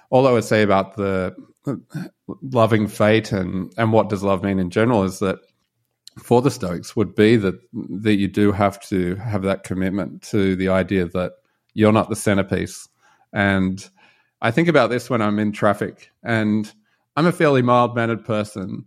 [0.09, 1.37] all I would say about the
[2.40, 5.40] loving fate and and what does love mean in general is that
[6.19, 10.57] for the Stoics would be that that you do have to have that commitment to
[10.57, 11.33] the idea that
[11.75, 12.89] you're not the centerpiece.
[13.33, 13.89] And
[14.41, 16.73] I think about this when I'm in traffic, and
[17.17, 18.87] I'm a fairly mild mannered person,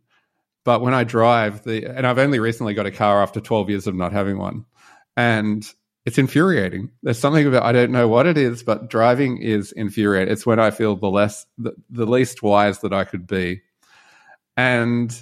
[0.63, 3.87] but when I drive, the and I've only recently got a car after 12 years
[3.87, 4.65] of not having one,
[5.17, 5.65] and
[6.05, 6.89] it's infuriating.
[7.03, 10.31] There's something about I don't know what it is, but driving is infuriating.
[10.31, 13.61] It's when I feel the less the, the least wise that I could be,
[14.55, 15.13] and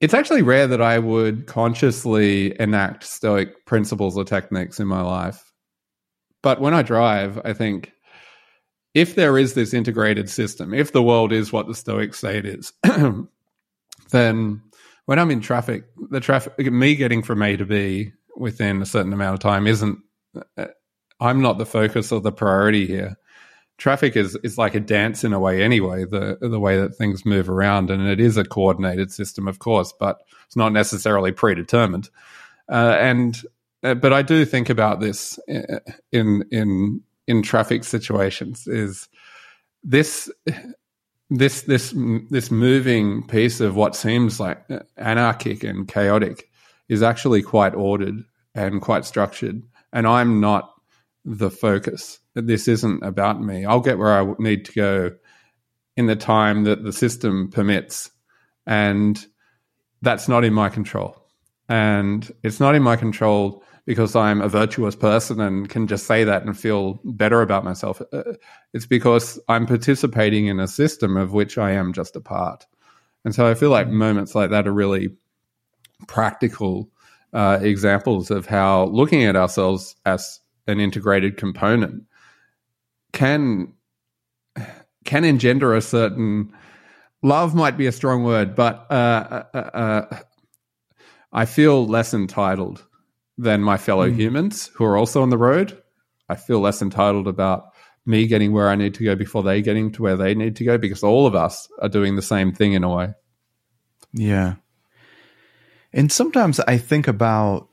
[0.00, 5.52] it's actually rare that I would consciously enact Stoic principles or techniques in my life.
[6.42, 7.92] But when I drive, I think
[8.94, 12.46] if there is this integrated system, if the world is what the Stoics say it
[12.46, 12.72] is,
[14.10, 14.62] then
[15.06, 19.12] when I'm in traffic, the traffic, me getting from A to B within a certain
[19.12, 19.98] amount of time isn't,
[20.56, 20.66] uh,
[21.20, 23.16] I'm not the focus or the priority here.
[23.78, 27.26] Traffic is, is like a dance in a way anyway, the, the way that things
[27.26, 27.90] move around.
[27.90, 32.08] And it is a coordinated system, of course, but it's not necessarily predetermined.
[32.70, 33.42] Uh, and,
[33.82, 39.08] uh, but I do think about this uh, in, in, in traffic situations is
[39.84, 40.30] this
[41.30, 41.94] this this
[42.30, 44.64] this moving piece of what seems like
[44.96, 46.48] anarchic and chaotic
[46.88, 48.22] is actually quite ordered
[48.54, 49.62] and quite structured
[49.92, 50.74] and i'm not
[51.26, 55.10] the focus this isn't about me i'll get where i need to go
[55.96, 58.10] in the time that the system permits
[58.66, 59.26] and
[60.02, 61.26] that's not in my control
[61.68, 66.24] and it's not in my control because I'm a virtuous person and can just say
[66.24, 68.02] that and feel better about myself.
[68.12, 68.34] Uh,
[68.74, 72.66] It's because I'm participating in a system of which I am just a part.
[73.24, 75.16] And so I feel like moments like that are really
[76.08, 76.90] practical
[77.32, 82.04] uh, examples of how looking at ourselves as an integrated component
[83.12, 83.72] can
[85.04, 86.52] can engender a certain
[87.22, 90.18] love might be a strong word, but uh, uh, uh,
[91.32, 92.84] I feel less entitled
[93.38, 95.80] than my fellow humans who are also on the road.
[96.28, 97.72] I feel less entitled about
[98.04, 100.64] me getting where I need to go before they getting to where they need to
[100.64, 103.14] go because all of us are doing the same thing in a way.
[104.12, 104.54] Yeah.
[105.92, 107.68] And sometimes I think about,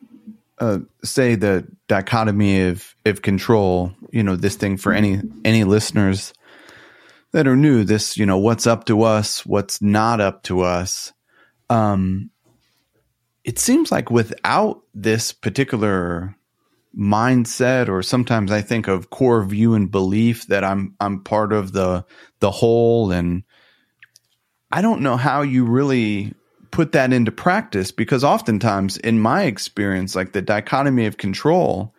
[0.59, 6.33] uh, say, the dichotomy of, of control, you know, this thing for any, any listeners
[7.31, 11.11] that are new, this, you know, what's up to us, what's not up to us.
[11.69, 12.29] Um,
[13.43, 16.35] it seems like without this particular
[16.97, 21.73] mindset or sometimes I think of core view and belief that I'm I'm part of
[21.73, 22.05] the
[22.39, 23.43] the whole and
[24.71, 26.33] I don't know how you really
[26.73, 31.93] put that into practice because oftentimes in my experience like the dichotomy of control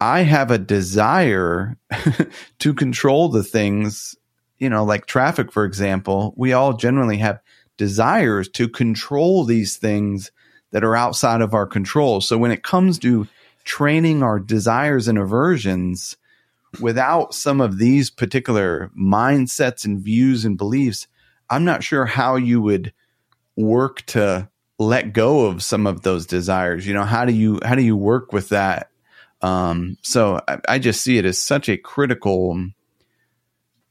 [0.00, 1.76] I have a desire
[2.60, 4.16] to control the things
[4.56, 6.32] you know like traffic for example.
[6.38, 7.40] We all generally have
[7.76, 10.32] desires to control these things
[10.70, 12.22] that are outside of our control.
[12.22, 13.28] So when it comes to
[13.64, 16.16] training our desires and aversions
[16.80, 21.06] without some of these particular mindsets and views and beliefs,
[21.50, 22.94] I'm not sure how you would
[23.58, 24.48] work to
[24.78, 26.86] let go of some of those desires.
[26.86, 28.90] You know, how do you how do you work with that?
[29.42, 32.70] Um, so I, I just see it as such a critical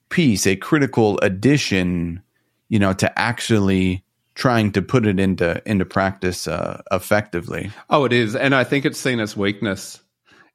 [0.09, 2.21] piece, a critical addition,
[2.69, 4.03] you know, to actually
[4.35, 7.71] trying to put it into into practice uh, effectively.
[7.89, 9.99] Oh, it is, and I think it's seen as weakness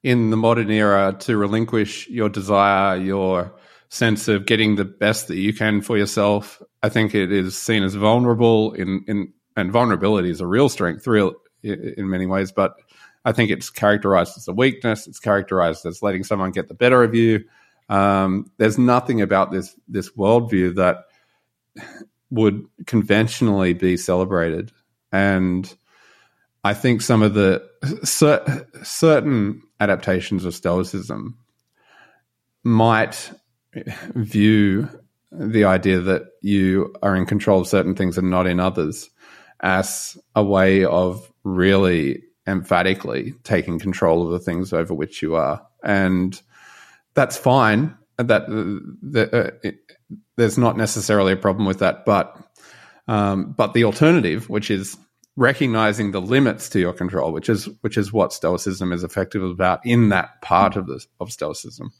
[0.03, 3.53] in the modern era to relinquish your desire, your
[3.93, 6.63] sense of getting the best that you can for yourself.
[6.83, 11.07] I think it is seen as vulnerable in, in and vulnerability is a real strength,
[11.07, 12.75] real in many ways, but
[13.27, 15.07] I think it's characterized as a weakness.
[15.07, 17.45] It's characterized as letting someone get the better of you.
[17.91, 21.05] Um, there's nothing about this this worldview that
[22.31, 24.73] would conventionally be celebrated,
[25.13, 25.71] and
[26.65, 27.63] I think some of the
[28.05, 31.37] cer- certain adaptations of Stoicism
[32.65, 33.33] might
[34.15, 34.89] view
[35.31, 39.11] the idea that you are in control of certain things and not in others
[39.61, 45.67] as a way of really emphatically taking control of the things over which you are.
[45.83, 46.41] And
[47.15, 47.97] that's fine.
[48.19, 48.47] That,
[49.03, 49.79] that uh, it,
[50.37, 52.37] there's not necessarily a problem with that, but
[53.09, 54.97] um, but the alternative, which is
[55.35, 59.81] recognizing the limits to your control, which is which is what Stoicism is effective about
[59.85, 61.93] in that part of the of Stoicism.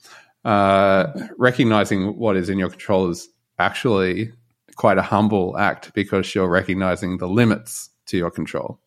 [0.45, 3.29] Uh, recognizing what is in your control is
[3.59, 4.33] actually
[4.75, 8.81] quite a humble act because you're recognizing the limits to your control,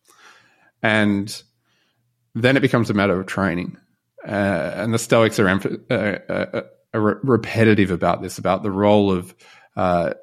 [0.82, 1.42] and
[2.34, 3.76] then it becomes a matter of training.
[4.26, 9.10] Uh, and the Stoics are, uh, uh, are re- repetitive about this, about the role
[9.10, 9.34] of
[9.76, 10.14] uh,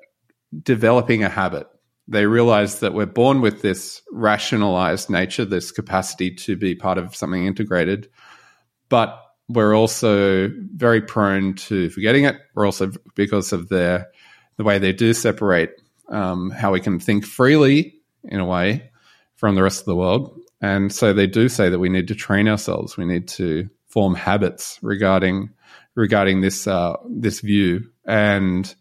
[0.64, 1.68] developing a habit
[2.08, 7.16] they realize that we're born with this rationalized nature, this capacity to be part of
[7.16, 8.10] something integrated,
[8.90, 9.20] but
[9.50, 12.38] we're also very prone to forgetting it.
[12.56, 14.08] We're also because of their
[14.58, 18.92] the way they do separate um, how we can think freely in a way
[19.36, 22.16] from the rest of the world, and so they do say that we need to
[22.16, 22.98] train ourselves.
[22.98, 25.50] We need to form habits regarding
[25.96, 28.74] regarding this uh, this view and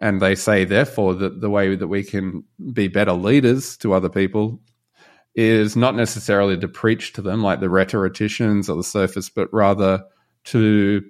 [0.00, 4.08] and they say, therefore, that the way that we can be better leaders to other
[4.08, 4.60] people
[5.34, 10.04] is not necessarily to preach to them like the rhetoricians or the sophists, but rather
[10.44, 11.02] to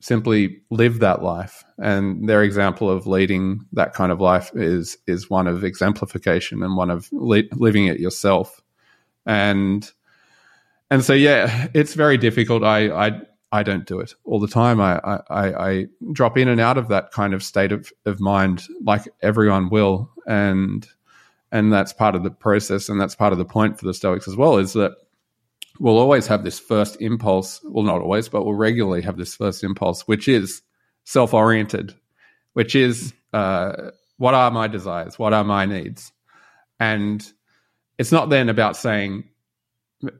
[0.00, 1.64] simply live that life.
[1.78, 6.76] And their example of leading that kind of life is is one of exemplification and
[6.76, 8.60] one of li- living it yourself.
[9.24, 9.90] And
[10.90, 12.64] and so yeah, it's very difficult.
[12.64, 14.80] I I I don't do it all the time.
[14.80, 14.98] I,
[15.30, 19.02] I, I drop in and out of that kind of state of, of mind, like
[19.22, 20.84] everyone will, and
[21.54, 24.28] and that's part of the process, and that's part of the point for the Stoics
[24.28, 24.92] as well, is that
[25.78, 27.60] we'll always have this first impulse.
[27.64, 30.62] Well, not always, but we'll regularly have this first impulse, which is
[31.04, 31.94] self-oriented,
[32.54, 36.12] which is uh, what are my desires, what are my needs,
[36.80, 37.24] and
[37.98, 39.24] it's not then about saying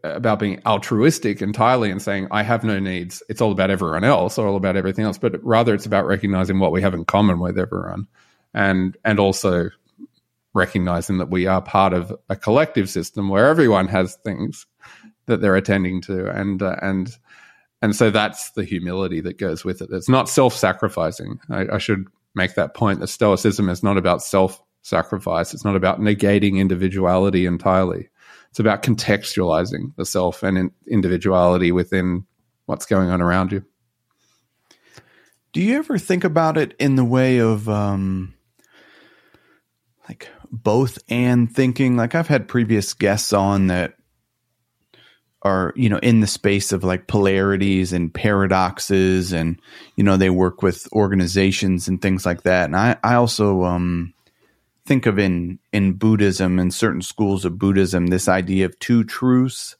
[0.02, 3.22] about being altruistic entirely and saying I have no needs.
[3.28, 5.18] It's all about everyone else or all about everything else.
[5.18, 8.06] But rather, it's about recognizing what we have in common with everyone,
[8.54, 9.70] and and also
[10.54, 14.66] recognizing that we are part of a collective system where everyone has things
[15.26, 17.10] that they're attending to, and uh, and
[17.82, 19.90] and so that's the humility that goes with it.
[19.92, 21.40] It's not self-sacrificing.
[21.50, 23.00] I, I should make that point.
[23.00, 25.52] The Stoicism is not about self-sacrifice.
[25.52, 28.08] It's not about negating individuality entirely
[28.54, 32.24] it's about contextualizing the self and individuality within
[32.66, 33.64] what's going on around you.
[35.52, 38.32] Do you ever think about it in the way of um,
[40.08, 40.28] like
[40.62, 41.96] both and thinking?
[41.96, 43.94] Like I've had previous guests on that
[45.42, 49.60] are you know in the space of like polarities and paradoxes and
[49.94, 54.14] you know they work with organizations and things like that and i i also um
[54.86, 59.76] think of in in Buddhism and certain schools of Buddhism this idea of two truths.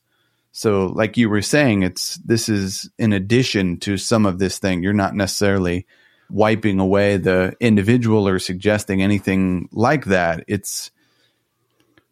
[0.52, 4.82] So, like you were saying, it's this is in addition to some of this thing.
[4.82, 5.86] You're not necessarily
[6.30, 10.44] wiping away the individual or suggesting anything like that.
[10.48, 10.90] It's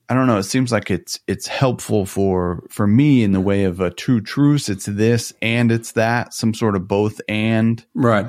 [0.09, 0.39] I don't know.
[0.39, 4.21] It seems like it's it's helpful for for me in the way of a true
[4.21, 4.69] truth.
[4.69, 7.85] It's this and it's that, some sort of both and.
[7.95, 8.27] Right.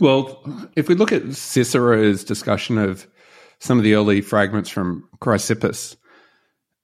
[0.00, 0.42] Well,
[0.74, 3.06] if we look at Cicero's discussion of
[3.60, 5.96] some of the early fragments from Chrysippus,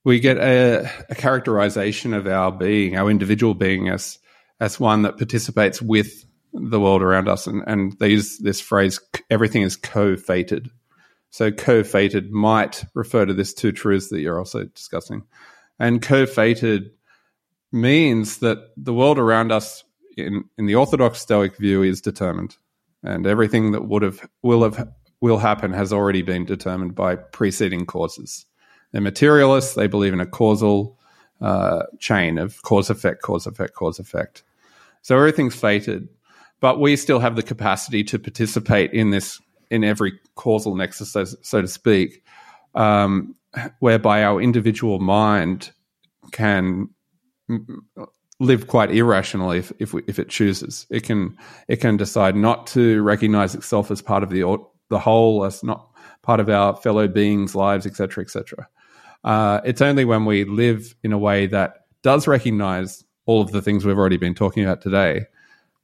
[0.05, 4.19] we get a, a characterization of our being, our individual being, as
[4.61, 9.01] as one that participates with the world around us, and, and they use this phrase:
[9.31, 10.71] everything is co-fated.
[11.31, 15.23] So co-fated might refer to this two truths that you're also discussing,
[15.79, 16.91] and co-fated
[17.73, 19.85] means that the world around us,
[20.17, 22.57] in in the orthodox Stoic view, is determined,
[23.03, 24.93] and everything that would have will have
[25.23, 28.45] will happen has already been determined by preceding causes.
[28.91, 30.99] They're materialists, they believe in a causal
[31.41, 34.43] uh, chain of cause effect, cause effect, cause effect.
[35.01, 36.09] So everything's fated,
[36.63, 39.41] but we still have the capacity to participate in this,
[39.71, 42.23] in every causal nexus, so, so to speak,
[42.77, 43.35] um,
[43.81, 45.73] whereby our individual mind
[46.31, 46.89] can
[48.39, 50.87] live quite irrationally if if, we, if it chooses.
[50.89, 51.37] It can
[51.67, 54.57] it can decide not to recognize itself as part of the
[54.89, 55.91] the whole, as not
[56.23, 58.69] part of our fellow beings' lives, etc., etc.
[59.25, 63.63] Uh, it's only when we live in a way that does recognize all of the
[63.63, 65.27] things we've already been talking about today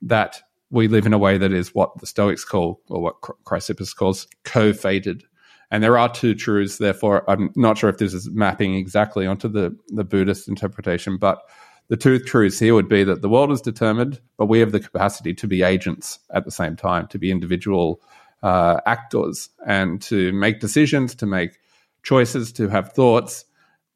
[0.02, 0.40] that
[0.70, 4.26] we live in a way that is what the Stoics call, or what Chrysippus calls,
[4.44, 5.24] co-fated.
[5.70, 6.78] And there are two truths.
[6.78, 11.42] Therefore, I'm not sure if this is mapping exactly onto the, the Buddhist interpretation, but
[11.88, 14.80] the two truths here would be that the world is determined, but we have the
[14.80, 18.02] capacity to be agents at the same time, to be individual
[18.42, 21.58] uh, actors, and to make decisions, to make
[22.02, 23.44] choices, to have thoughts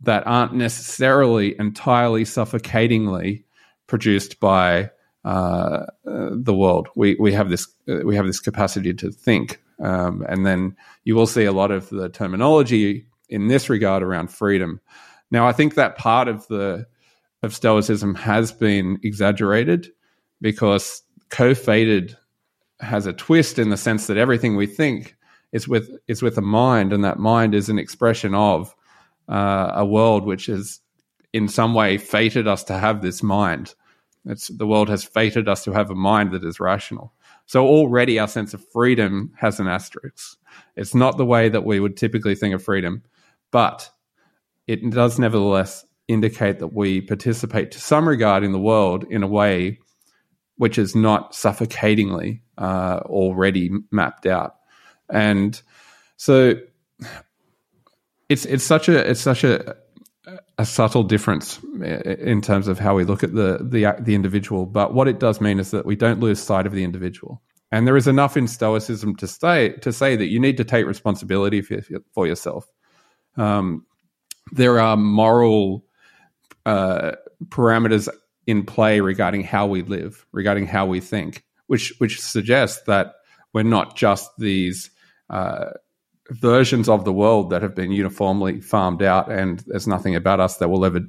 [0.01, 3.45] that aren't necessarily entirely suffocatingly
[3.87, 4.91] produced by
[5.25, 6.89] uh, the world.
[6.97, 11.14] We we have this uh, we have this capacity to think, um, and then you
[11.14, 14.81] will see a lot of the terminology in this regard around freedom.
[15.31, 16.87] Now, I think that part of the
[17.43, 19.93] of Stoicism has been exaggerated
[20.41, 22.16] because co-fated
[22.81, 25.16] has a twist in the sense that everything we think
[25.53, 28.75] is with is with a mind, and that mind is an expression of
[29.29, 30.81] uh, a world which is
[31.33, 33.75] in some way fated us to have this mind.
[34.25, 37.12] It's the world has fated us to have a mind that is rational.
[37.47, 40.39] So already our sense of freedom has an asterisk.
[40.77, 43.03] It's not the way that we would typically think of freedom,
[43.51, 43.91] but
[44.66, 49.29] it does nevertheless indicate that we participate to some regard in the world in a
[49.29, 49.79] way
[50.57, 54.57] which is not suffocatingly uh, already mapped out.
[55.11, 55.61] And
[56.16, 56.55] so
[58.29, 59.77] it's it's such a it's such a
[60.59, 64.66] a subtle difference in terms of how we look at the, the the individual.
[64.66, 67.43] But what it does mean is that we don't lose sight of the individual.
[67.73, 70.87] And there is enough in Stoicism to say to say that you need to take
[70.87, 71.81] responsibility for,
[72.12, 72.70] for yourself.
[73.37, 73.87] Um,
[74.53, 75.85] there are moral
[76.66, 77.12] uh,
[77.49, 78.09] parameters
[78.47, 83.14] in play regarding how we live, regarding how we think, which which suggests that
[83.53, 84.91] we're not just these
[85.31, 85.70] uh,
[86.33, 90.59] versions of the world that have been uniformly farmed out, and there's nothing about us
[90.59, 91.01] that will ever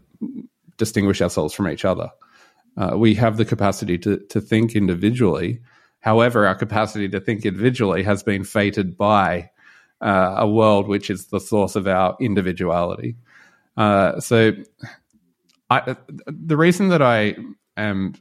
[0.78, 2.10] distinguish ourselves from each other.
[2.76, 5.62] Uh, we have the capacity to to think individually.
[6.00, 9.50] However, our capacity to think individually has been fated by
[10.02, 13.16] uh, a world which is the source of our individuality.
[13.78, 14.52] Uh, so
[15.70, 15.96] I,
[16.26, 17.36] the reason that I
[17.78, 18.16] am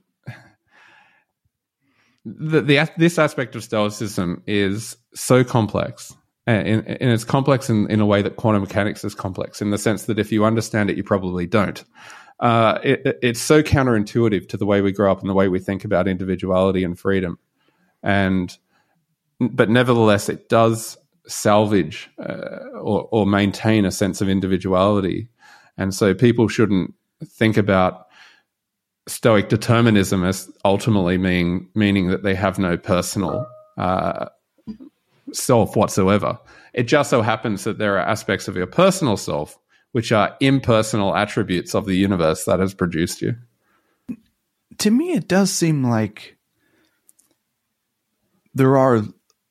[2.25, 6.15] the, the this aspect of stoicism is so complex
[6.47, 9.79] and, and it's complex in, in a way that quantum mechanics is complex in the
[9.79, 11.85] sense that if you understand it you probably don't.
[12.41, 15.61] Uh, it, it's so counterintuitive to the way we grow up and the way we
[15.61, 17.39] think about individuality and freedom.
[18.03, 18.57] And
[19.39, 25.29] but nevertheless it does salvage uh, or, or maintain a sense of individuality.
[25.79, 28.07] And so people shouldn't think about
[29.09, 34.27] Stoic determinism as ultimately meaning meaning that they have no personal uh,
[35.33, 36.39] self whatsoever.
[36.75, 39.59] It just so happens that there are aspects of your personal self
[39.93, 43.37] which are impersonal attributes of the universe that has produced you.
[44.79, 46.37] To me, it does seem like
[48.55, 49.03] there are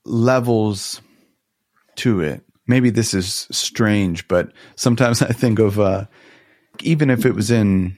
[0.04, 1.02] levels
[1.98, 2.44] to it.
[2.68, 6.06] Maybe this is strange, but sometimes I think of uh,
[6.82, 7.98] even if it was in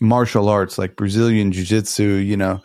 [0.00, 2.60] martial arts like Brazilian Jiu Jitsu, you know,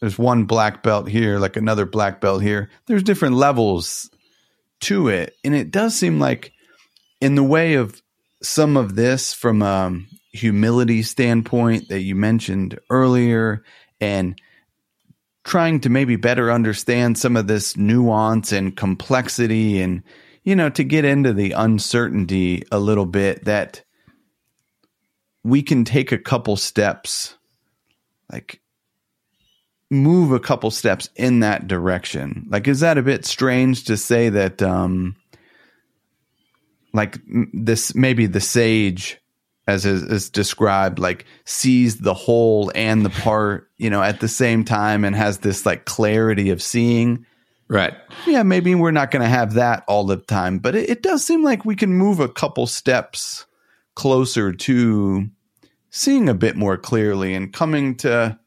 [0.00, 2.70] there's one black belt here, like another black belt here.
[2.86, 4.10] There's different levels
[4.80, 5.36] to it.
[5.44, 6.52] And it does seem like,
[7.20, 8.00] in the way of
[8.42, 9.98] some of this from a
[10.32, 13.64] humility standpoint that you mentioned earlier,
[14.00, 14.40] and
[15.42, 20.02] trying to maybe better understand some of this nuance and complexity and,
[20.44, 23.82] you know, to get into the uncertainty a little bit that
[25.42, 27.36] we can take a couple steps,
[28.30, 28.60] like
[29.90, 32.46] move a couple steps in that direction.
[32.50, 35.16] Like, is that a bit strange to say that, um,
[36.92, 37.18] like
[37.52, 39.18] this, maybe the sage,
[39.66, 44.28] as is, is described, like sees the whole and the part, you know, at the
[44.28, 47.26] same time and has this like clarity of seeing.
[47.68, 47.92] Right.
[48.26, 51.24] Yeah, maybe we're not going to have that all the time, but it, it does
[51.24, 53.44] seem like we can move a couple steps
[53.94, 55.28] closer to
[55.90, 58.38] seeing a bit more clearly and coming to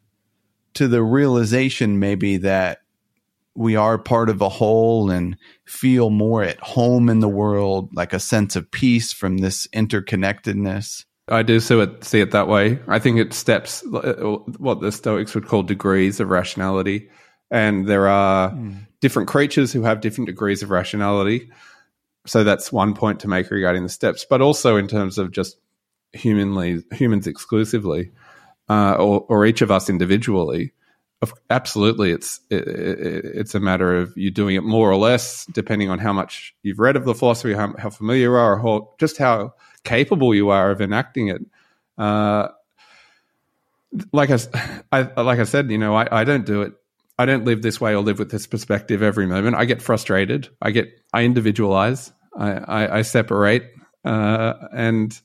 [0.76, 2.80] to the realization maybe that
[3.54, 8.14] we are part of a whole and feel more at home in the world, like
[8.14, 11.06] a sense of peace from this interconnectedness.
[11.28, 12.80] I do see it, see it that way.
[12.88, 17.10] I think it steps what the Stoics would call degrees of rationality.
[17.50, 18.88] And there are mm.
[19.02, 21.52] different creatures who have different degrees of rationality.
[22.26, 25.58] So that's one point to make regarding the steps, but also in terms of just
[26.14, 28.12] humanly humans exclusively.
[28.72, 30.72] Uh, or, or each of us individually,
[31.50, 36.00] absolutely, it's it, it's a matter of you doing it more or less, depending on
[36.00, 39.18] how much you've read of the philosophy, how, how familiar you are, or how, just
[39.18, 39.54] how
[39.84, 41.42] capable you are of enacting it.
[41.98, 42.48] Uh,
[44.14, 44.38] like I,
[44.94, 46.74] I, like I said, you know, I, I don't do it.
[47.20, 49.58] I don't live this way or live with this perspective every moment.
[49.58, 50.48] I get frustrated.
[50.62, 52.12] I get I individualize.
[52.38, 53.70] I, I, I separate,
[54.06, 55.20] uh, and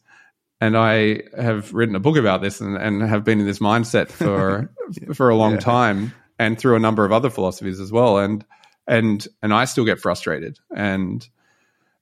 [0.60, 4.08] and I have written a book about this and, and have been in this mindset
[4.10, 4.70] for
[5.14, 5.60] for a long yeah.
[5.60, 8.18] time and through a number of other philosophies as well.
[8.18, 8.44] And
[8.86, 10.58] and and I still get frustrated.
[10.74, 11.26] And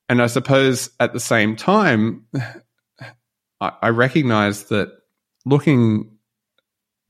[0.09, 2.27] and I suppose at the same time
[3.61, 4.93] I, I recognize that
[5.45, 6.17] looking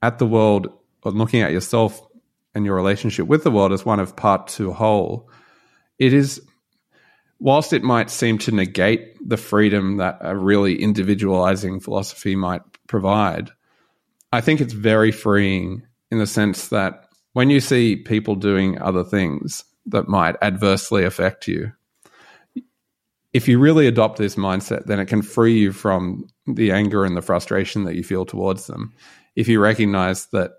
[0.03, 0.69] at the world
[1.03, 2.01] or looking at yourself
[2.55, 5.29] and your relationship with the world as one of part to whole
[5.99, 6.41] it is
[7.45, 13.51] whilst it might seem to negate the freedom that a really individualizing philosophy might provide,
[14.33, 19.05] I think it's very freeing in the sense that when you see people doing other
[19.05, 21.71] things that might adversely affect you,
[23.35, 27.15] if you really adopt this mindset, then it can free you from the anger and
[27.15, 28.95] the frustration that you feel towards them.
[29.37, 30.53] If you recognize that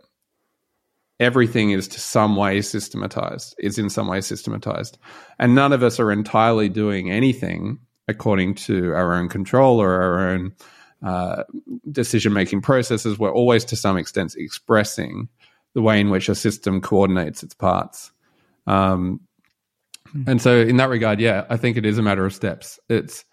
[1.19, 4.97] everything is to some way systematized, is in some way systematized.
[5.39, 10.29] And none of us are entirely doing anything according to our own control or our
[10.29, 10.53] own
[11.03, 11.43] uh,
[11.91, 13.17] decision making processes.
[13.17, 15.29] We're always to some extent expressing
[15.73, 18.11] the way in which a system coordinates its parts.
[18.67, 19.21] Um,
[20.27, 22.79] and so, in that regard, yeah, I think it is a matter of steps.
[22.89, 23.25] It's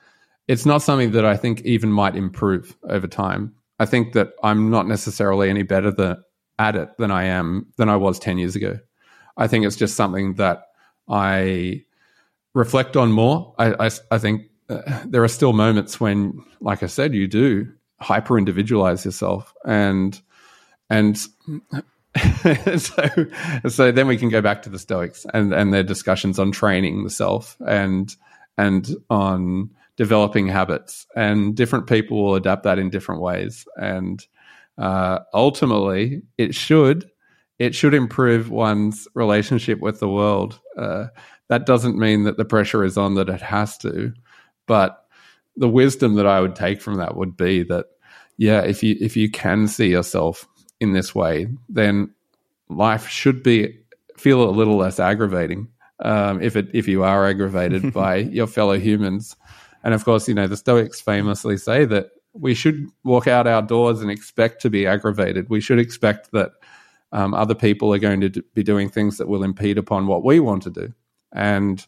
[0.48, 3.54] it's not something that I think even might improve over time.
[3.78, 6.22] I think that I'm not necessarily any better than
[6.62, 8.78] at it than I am than I was 10 years ago.
[9.36, 10.68] I think it's just something that
[11.08, 11.84] I
[12.54, 13.54] reflect on more.
[13.58, 17.72] I, I, I think uh, there are still moments when, like I said, you do
[18.00, 20.20] hyper individualize yourself and
[20.90, 21.16] and
[22.78, 23.08] so
[23.68, 27.04] so then we can go back to the stoics and and their discussions on training
[27.04, 28.16] the self and
[28.58, 34.26] and on developing habits and different people will adapt that in different ways and
[34.78, 37.10] uh, ultimately it should
[37.58, 40.58] it should improve one's relationship with the world.
[40.76, 41.06] Uh,
[41.48, 44.12] that doesn't mean that the pressure is on that it has to,
[44.66, 45.06] but
[45.56, 47.86] the wisdom that I would take from that would be that
[48.36, 50.48] yeah, if you if you can see yourself
[50.80, 52.12] in this way, then
[52.68, 53.78] life should be
[54.16, 55.68] feel a little less aggravating.
[56.00, 59.36] Um, if it if you are aggravated by your fellow humans,
[59.84, 63.62] and of course, you know the Stoics famously say that we should walk out our
[63.62, 65.48] doors and expect to be aggravated.
[65.48, 66.52] We should expect that
[67.12, 70.24] um, other people are going to d- be doing things that will impede upon what
[70.24, 70.92] we want to do,
[71.32, 71.84] and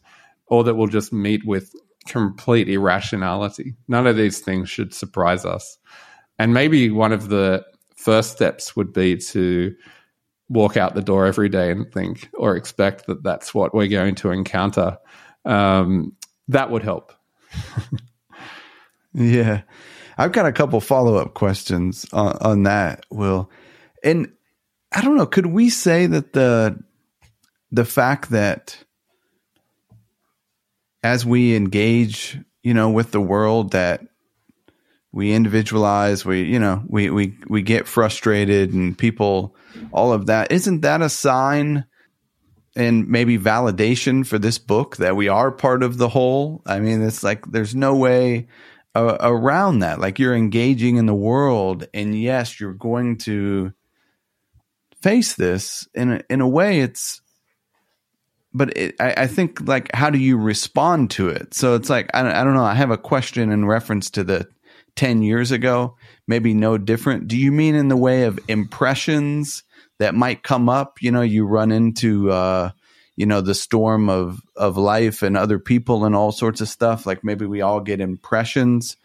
[0.47, 1.73] or that will just meet with
[2.05, 3.75] complete irrationality.
[3.87, 5.77] None of these things should surprise us.
[6.37, 7.65] And maybe one of the
[7.95, 9.75] first steps would be to
[10.49, 14.13] walk out the door every day and think or expect that that's what we're going
[14.15, 14.97] to encounter.
[15.43, 16.15] Um,
[16.47, 17.13] that would help.
[19.13, 19.61] yeah.
[20.17, 23.49] I've got a couple follow up questions on, on that, Will.
[24.03, 24.31] And
[24.91, 26.81] I don't know, could we say that the
[27.71, 28.77] the fact that
[31.03, 34.01] as we engage, you know, with the world that
[35.11, 39.55] we individualize, we, you know, we we we get frustrated and people
[39.91, 41.85] all of that, isn't that a sign
[42.75, 46.61] and maybe validation for this book that we are part of the whole?
[46.65, 48.47] I mean, it's like there's no way
[48.95, 49.99] around that.
[49.99, 53.73] Like you're engaging in the world, and yes, you're going to
[55.01, 56.79] face this in a, in a way.
[56.79, 57.21] It's,
[58.53, 61.53] but it, I, I, think like how do you respond to it?
[61.53, 62.63] So it's like I, I don't know.
[62.63, 64.47] I have a question in reference to the
[64.95, 65.97] ten years ago.
[66.27, 67.27] Maybe no different.
[67.27, 69.63] Do you mean in the way of impressions
[69.99, 71.01] that might come up?
[71.01, 72.31] You know, you run into.
[72.31, 72.71] Uh,
[73.15, 77.05] you know the storm of of life and other people and all sorts of stuff.
[77.05, 78.97] Like maybe we all get impressions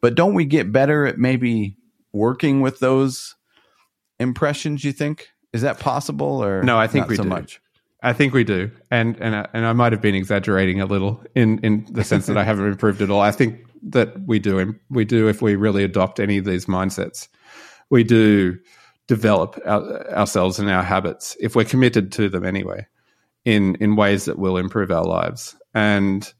[0.00, 1.76] but don't we get better at maybe
[2.12, 3.36] working with those
[4.18, 5.28] impressions you think?
[5.52, 7.28] Is that possible or no i think we so do.
[7.28, 7.60] much?
[8.00, 11.20] I think we do, and and I, and I might have been exaggerating a little
[11.34, 13.20] in in the sense that I haven't improved at all.
[13.20, 17.26] I think that we do we do if we really adopt any of these mindsets,
[17.90, 18.58] we do
[19.08, 22.86] develop our, ourselves and our habits if we're committed to them anyway
[23.44, 25.56] in in ways that will improve our lives.
[25.74, 26.32] And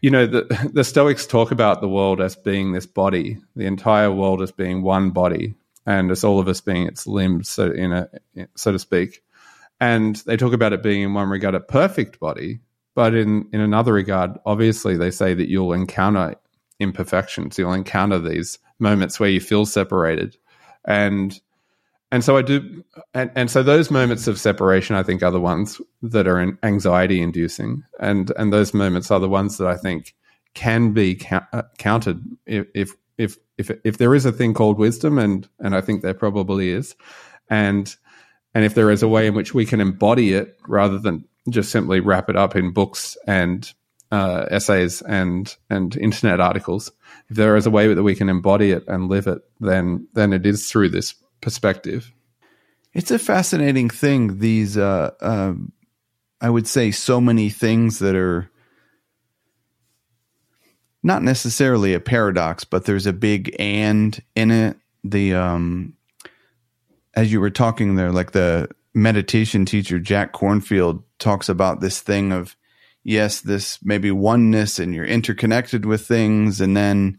[0.00, 4.10] you know, the the Stoics talk about the world as being this body, the entire
[4.10, 5.54] world as being one body,
[5.86, 8.08] and as all of us being its limbs, so in a
[8.54, 9.22] so to speak.
[9.80, 12.60] And they talk about it being in one regard a perfect body,
[12.94, 16.36] but in in another regard, obviously they say that you'll encounter
[16.78, 17.58] imperfections.
[17.58, 20.36] You'll encounter these moments where you feel separated,
[20.84, 21.38] and
[22.12, 22.84] and so I do,
[23.14, 27.22] and, and so those moments of separation, I think, are the ones that are anxiety
[27.22, 30.14] inducing, and and those moments are the ones that I think
[30.52, 35.48] can be uh, counted if if if if there is a thing called wisdom, and
[35.58, 36.94] and I think there probably is,
[37.48, 37.96] and
[38.54, 41.70] and if there is a way in which we can embody it rather than just
[41.70, 43.72] simply wrap it up in books and
[44.10, 46.92] uh, essays and and internet articles,
[47.30, 50.34] if there is a way that we can embody it and live it, then then
[50.34, 52.10] it is through this perspective.
[52.94, 54.38] It's a fascinating thing.
[54.38, 55.54] These, uh, uh,
[56.40, 58.50] I would say, so many things that are
[61.02, 64.76] not necessarily a paradox, but there's a big and in it.
[65.04, 65.94] The um,
[67.14, 72.30] as you were talking there, like the meditation teacher Jack Kornfield talks about this thing
[72.32, 72.56] of
[73.02, 77.18] yes, this maybe oneness and you're interconnected with things, and then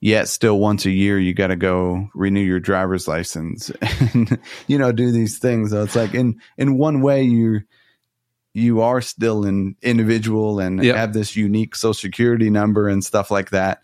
[0.00, 4.78] yet still once a year you got to go renew your driver's license and you
[4.78, 7.60] know do these things so it's like in in one way you
[8.52, 10.96] you are still an individual and yep.
[10.96, 13.82] have this unique social security number and stuff like that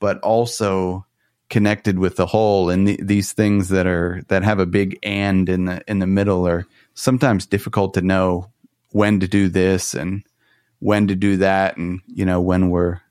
[0.00, 1.06] but also
[1.52, 5.50] connected with the whole and the, these things that are that have a big and
[5.50, 8.50] in the in the middle are sometimes difficult to know
[8.92, 10.24] when to do this and
[10.78, 13.01] when to do that and you know when we're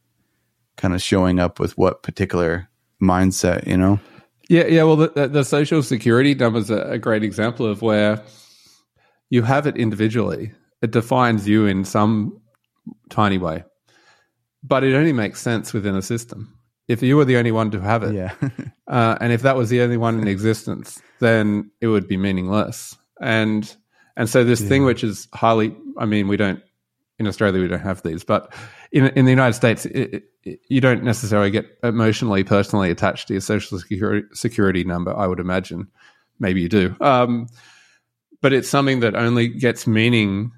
[0.81, 2.67] kind of showing up with what particular
[3.01, 3.99] mindset, you know?
[4.49, 4.83] Yeah, yeah.
[4.83, 8.21] Well, the, the social security number is a, a great example of where
[9.29, 10.51] you have it individually.
[10.81, 12.41] It defines you in some
[13.09, 13.63] tiny way,
[14.63, 16.57] but it only makes sense within a system.
[16.87, 18.33] If you were the only one to have it, yeah.
[18.87, 22.97] uh, and if that was the only one in existence, then it would be meaningless.
[23.21, 23.73] And
[24.17, 24.67] and so this yeah.
[24.67, 26.61] thing, which is highly, I mean, we don't
[27.19, 28.53] in Australia we don't have these, but
[28.91, 33.33] in in the United States, it, it, you don't necessarily get emotionally, personally attached to
[33.33, 35.15] your social security, security number.
[35.15, 35.87] I would imagine,
[36.39, 37.47] maybe you do, um,
[38.41, 40.51] but it's something that only gets meaning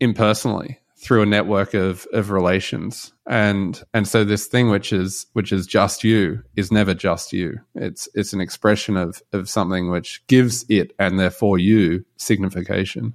[0.00, 5.52] impersonally through a network of of relations, and and so this thing which is which
[5.52, 7.58] is just you is never just you.
[7.74, 13.14] It's it's an expression of of something which gives it and therefore you signification.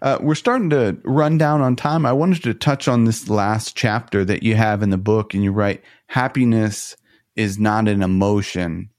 [0.00, 2.06] Uh, we're starting to run down on time.
[2.06, 5.42] I wanted to touch on this last chapter that you have in the book, and
[5.42, 6.96] you write, "Happiness
[7.34, 8.90] is not an emotion."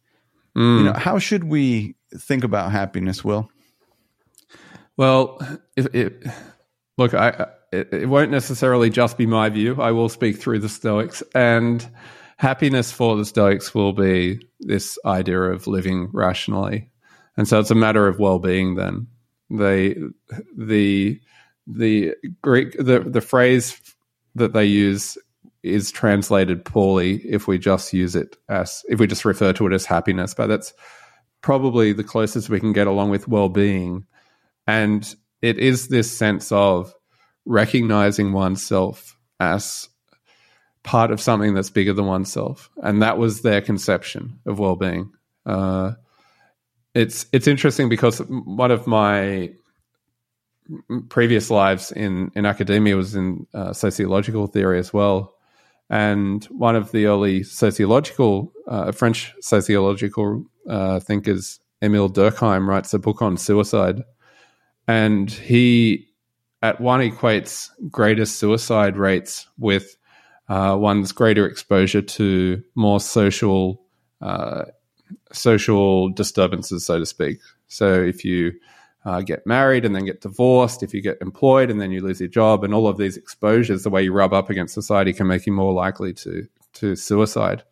[0.58, 0.78] Mm.
[0.80, 3.50] You know, how should we think about happiness, Will?
[4.98, 5.40] Well,
[5.78, 6.28] it,
[6.98, 9.82] look, I, it, it won't necessarily just be my view.
[9.82, 11.88] I will speak through the Stoics, and
[12.36, 16.92] happiness for the Stoics will be this idea of living rationally,
[17.38, 19.08] and so it's a matter of well-being then
[19.50, 19.96] they
[20.58, 21.20] the
[21.68, 23.80] the Greek the the phrase
[24.36, 25.18] that they use
[25.64, 29.74] is translated poorly if we just use it as if we just refer to it
[29.74, 30.74] as happiness, but that's
[31.42, 34.06] probably the closest we can get along with well-being.
[34.68, 36.94] And it is this sense of
[37.46, 39.90] recognizing oneself as
[40.84, 45.12] part of something that's bigger than oneself, and that was their conception of well-being.
[45.46, 45.94] Uh,
[46.94, 49.52] it's it's interesting because one of my
[51.10, 55.36] previous lives in in academia was in uh, sociological theory as well,
[55.90, 63.00] and one of the early sociological uh, French sociological uh, thinkers, Emile Durkheim, writes a
[63.00, 64.04] book on suicide,
[64.88, 66.08] and he
[66.62, 69.96] at one equates greatest suicide rates with
[70.50, 73.82] uh, one's greater exposure to more social
[74.22, 74.66] uh,
[75.32, 77.40] social disturbances, so to speak.
[77.68, 78.54] So if you
[79.06, 82.20] uh, get married and then get divorced, if you get employed and then you lose
[82.20, 85.28] your job, and all of these exposures, the way you rub up against society can
[85.28, 87.64] make you more likely to to suicide.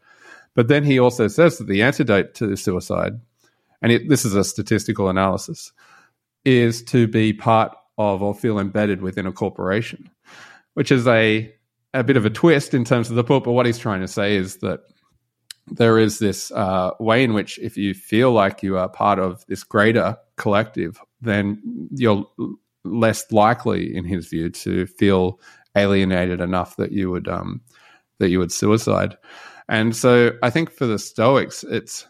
[0.55, 3.19] But then he also says that the antidote to suicide,
[3.81, 5.71] and it, this is a statistical analysis,
[6.45, 10.09] is to be part of or feel embedded within a corporation,
[10.73, 11.53] which is a
[11.93, 13.43] a bit of a twist in terms of the book.
[13.43, 14.81] But what he's trying to say is that
[15.71, 19.45] there is this uh, way in which if you feel like you are part of
[19.47, 21.61] this greater collective, then
[21.91, 22.25] you're
[22.83, 25.39] less likely, in his view, to feel
[25.75, 27.61] alienated enough that you would um,
[28.19, 29.17] that you would suicide.
[29.69, 32.07] And so, I think for the Stoics, it's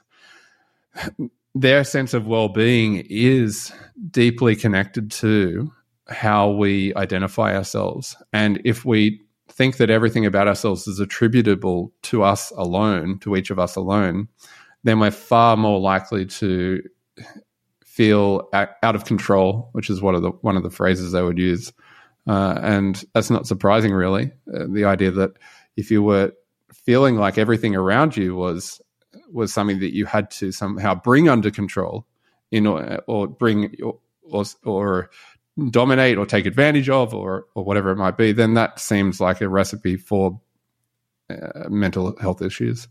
[1.56, 3.72] their sense of well-being is
[4.12, 5.72] deeply connected to
[6.08, 12.24] how we identify ourselves, and if we think that everything about ourselves is attributable to
[12.24, 14.28] us alone, to each of us alone,
[14.84, 16.82] then we're far more likely to
[17.86, 21.40] feel out of control, which is one of the one of the phrases I would
[21.40, 21.74] use,
[22.28, 24.32] uh, and that's not surprising, really.
[24.54, 25.32] Uh, the idea that
[25.76, 26.34] if you were
[26.72, 28.80] feeling like everything around you was
[29.32, 32.06] was something that you had to somehow bring under control
[32.52, 33.98] in or, or bring or,
[34.32, 35.10] or, or
[35.72, 39.42] dominate or take advantage of or or whatever it might be, then that seems like
[39.42, 40.40] a recipe for
[41.30, 42.88] uh, mental health issues.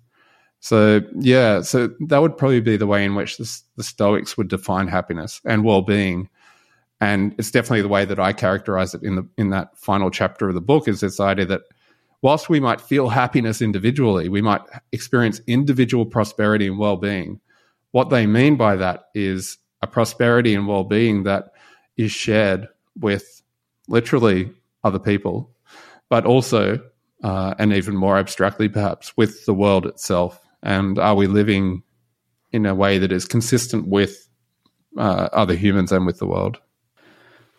[0.60, 4.48] So yeah, so that would probably be the way in which the, the Stoics would
[4.48, 6.28] define happiness and well-being,
[7.00, 10.48] and it's definitely the way that I characterize it in the in that final chapter
[10.48, 10.88] of the book.
[10.88, 11.62] Is this idea that
[12.22, 17.38] whilst we might feel happiness individually, we might experience individual prosperity and well-being.
[17.92, 21.52] What they mean by that is a prosperity and well-being that
[21.96, 22.68] is shared
[22.98, 23.42] with
[23.88, 24.52] literally
[24.84, 25.50] other people,
[26.08, 26.80] but also,
[27.22, 30.40] uh, and even more abstractly perhaps, with the world itself.
[30.62, 31.82] And are we living
[32.52, 34.28] in a way that is consistent with
[34.96, 36.58] uh, other humans and with the world?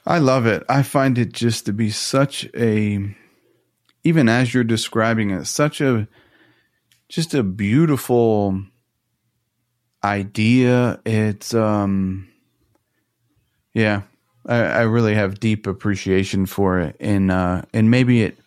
[0.05, 0.63] I love it.
[0.69, 3.13] I find it just to be such a,
[4.03, 6.07] even as you're describing it, such a,
[7.09, 8.63] just a beautiful
[10.03, 11.01] idea.
[11.05, 12.29] It's, um,
[13.73, 14.03] yeah,
[14.47, 18.37] I, I really have deep appreciation for it, and uh, and maybe it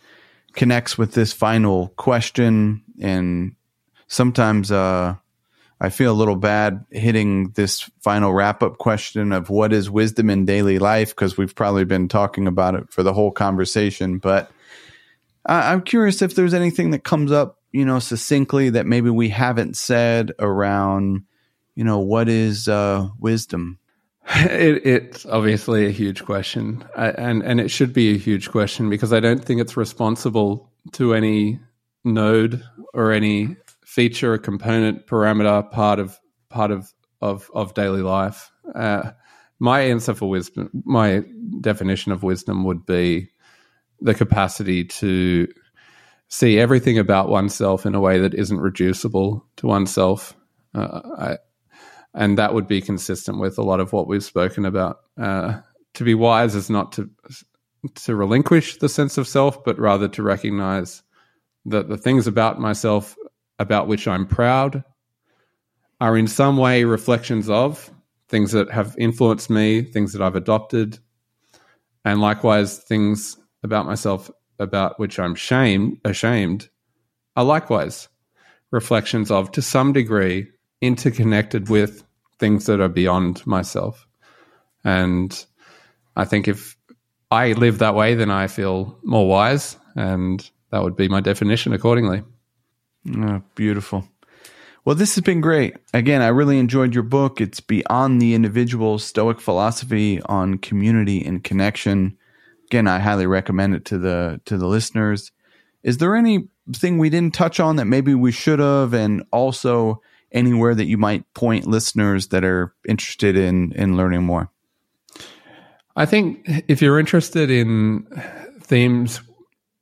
[0.55, 2.83] connects with this final question.
[3.01, 3.55] And
[4.09, 5.15] sometimes uh,
[5.81, 10.31] I feel a little bad hitting this final wrap up question of what is wisdom
[10.31, 14.19] in daily life because we've probably been talking about it for the whole conversation.
[14.19, 14.51] But
[15.47, 19.29] I, I'm curious if there's anything that comes up, you know, succinctly that maybe we
[19.29, 21.25] haven't said around,
[21.75, 23.80] you know, what is uh, wisdom
[24.37, 29.13] It, it's obviously a huge question, and and it should be a huge question because
[29.13, 31.59] I don't think it's responsible to any
[32.05, 32.63] node
[32.95, 36.17] or any feature, or component, parameter, part of
[36.49, 38.53] part of of, of daily life.
[38.73, 39.11] Uh,
[39.59, 41.25] my answer for wisdom, my
[41.61, 43.29] definition of wisdom would be
[44.01, 45.49] the capacity to
[46.29, 50.37] see everything about oneself in a way that isn't reducible to oneself.
[50.73, 51.37] Uh, I,
[52.15, 55.01] and that would be consistent with a lot of what we've spoken about.
[55.21, 55.61] Uh,
[55.95, 57.11] to be wise is not to
[57.95, 61.03] to relinquish the sense of self, but rather to recognize
[61.65, 63.17] that the things about myself
[63.59, 64.85] about which I'm proud
[66.01, 67.91] are in some way reflections of
[68.29, 70.99] things that have influenced me, things that I've adopted,
[72.05, 76.69] and likewise things about myself about which I'm shame ashamed
[77.37, 78.09] are likewise
[78.71, 80.49] reflections of to some degree
[80.81, 82.05] interconnected with
[82.39, 84.07] things that are beyond myself.
[84.85, 85.45] And
[86.17, 86.77] I think if
[87.31, 91.73] I live that way, then I feel more wise, and that would be my definition
[91.73, 92.23] accordingly.
[93.15, 94.09] Oh, beautiful.
[94.85, 95.77] Well, this has been great.
[95.93, 97.41] Again, I really enjoyed your book.
[97.41, 102.17] It's Beyond the Individual Stoic Philosophy on Community and Connection.
[102.69, 105.33] Again, I highly recommend it to the to the listeners.
[105.83, 108.95] Is there anything we didn't touch on that maybe we should have?
[108.95, 110.01] And also,
[110.33, 114.51] anywhere that you might point listeners that are interested in in learning more?
[115.97, 118.07] I think if you're interested in
[118.61, 119.21] themes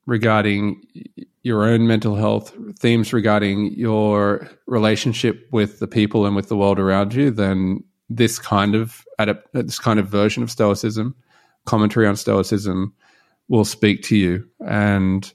[0.07, 0.83] regarding
[1.43, 6.79] your own mental health, themes regarding your relationship with the people and with the world
[6.79, 9.05] around you, then this kind of
[9.53, 11.15] this kind of version of Stoicism,
[11.67, 12.95] commentary on Stoicism,
[13.49, 14.49] will speak to you.
[14.67, 15.33] And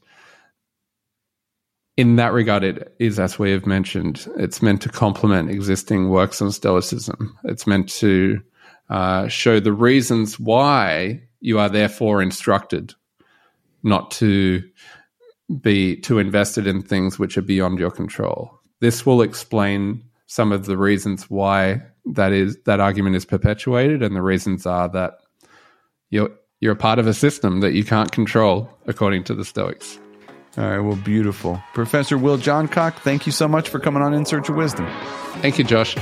[1.96, 6.42] in that regard, it is, as we have mentioned, it's meant to complement existing works
[6.42, 7.38] on Stoicism.
[7.44, 8.42] It's meant to
[8.90, 12.94] uh, show the reasons why you are therefore instructed
[13.84, 14.64] not to
[15.62, 18.60] be too invested in things which are beyond your control.
[18.80, 24.16] This will explain some of the reasons why that is that argument is perpetuated, and
[24.16, 25.20] the reasons are that
[26.10, 30.00] you're you're a part of a system that you can't control, according to the Stoics.
[30.56, 31.62] All right, well, beautiful.
[31.74, 34.88] Professor Will Johncock, thank you so much for coming on In Search of Wisdom.
[35.42, 35.96] Thank you, Josh.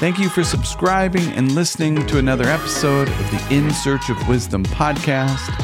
[0.00, 4.64] Thank you for subscribing and listening to another episode of the In Search of Wisdom
[4.64, 5.54] podcast.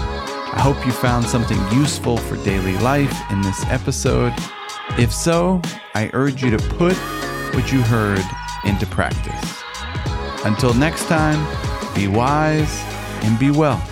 [0.55, 4.33] I hope you found something useful for daily life in this episode.
[4.97, 5.61] If so,
[5.97, 6.95] I urge you to put
[7.55, 8.23] what you heard
[8.65, 9.63] into practice.
[10.45, 11.45] Until next time,
[11.95, 12.83] be wise
[13.25, 13.83] and be well.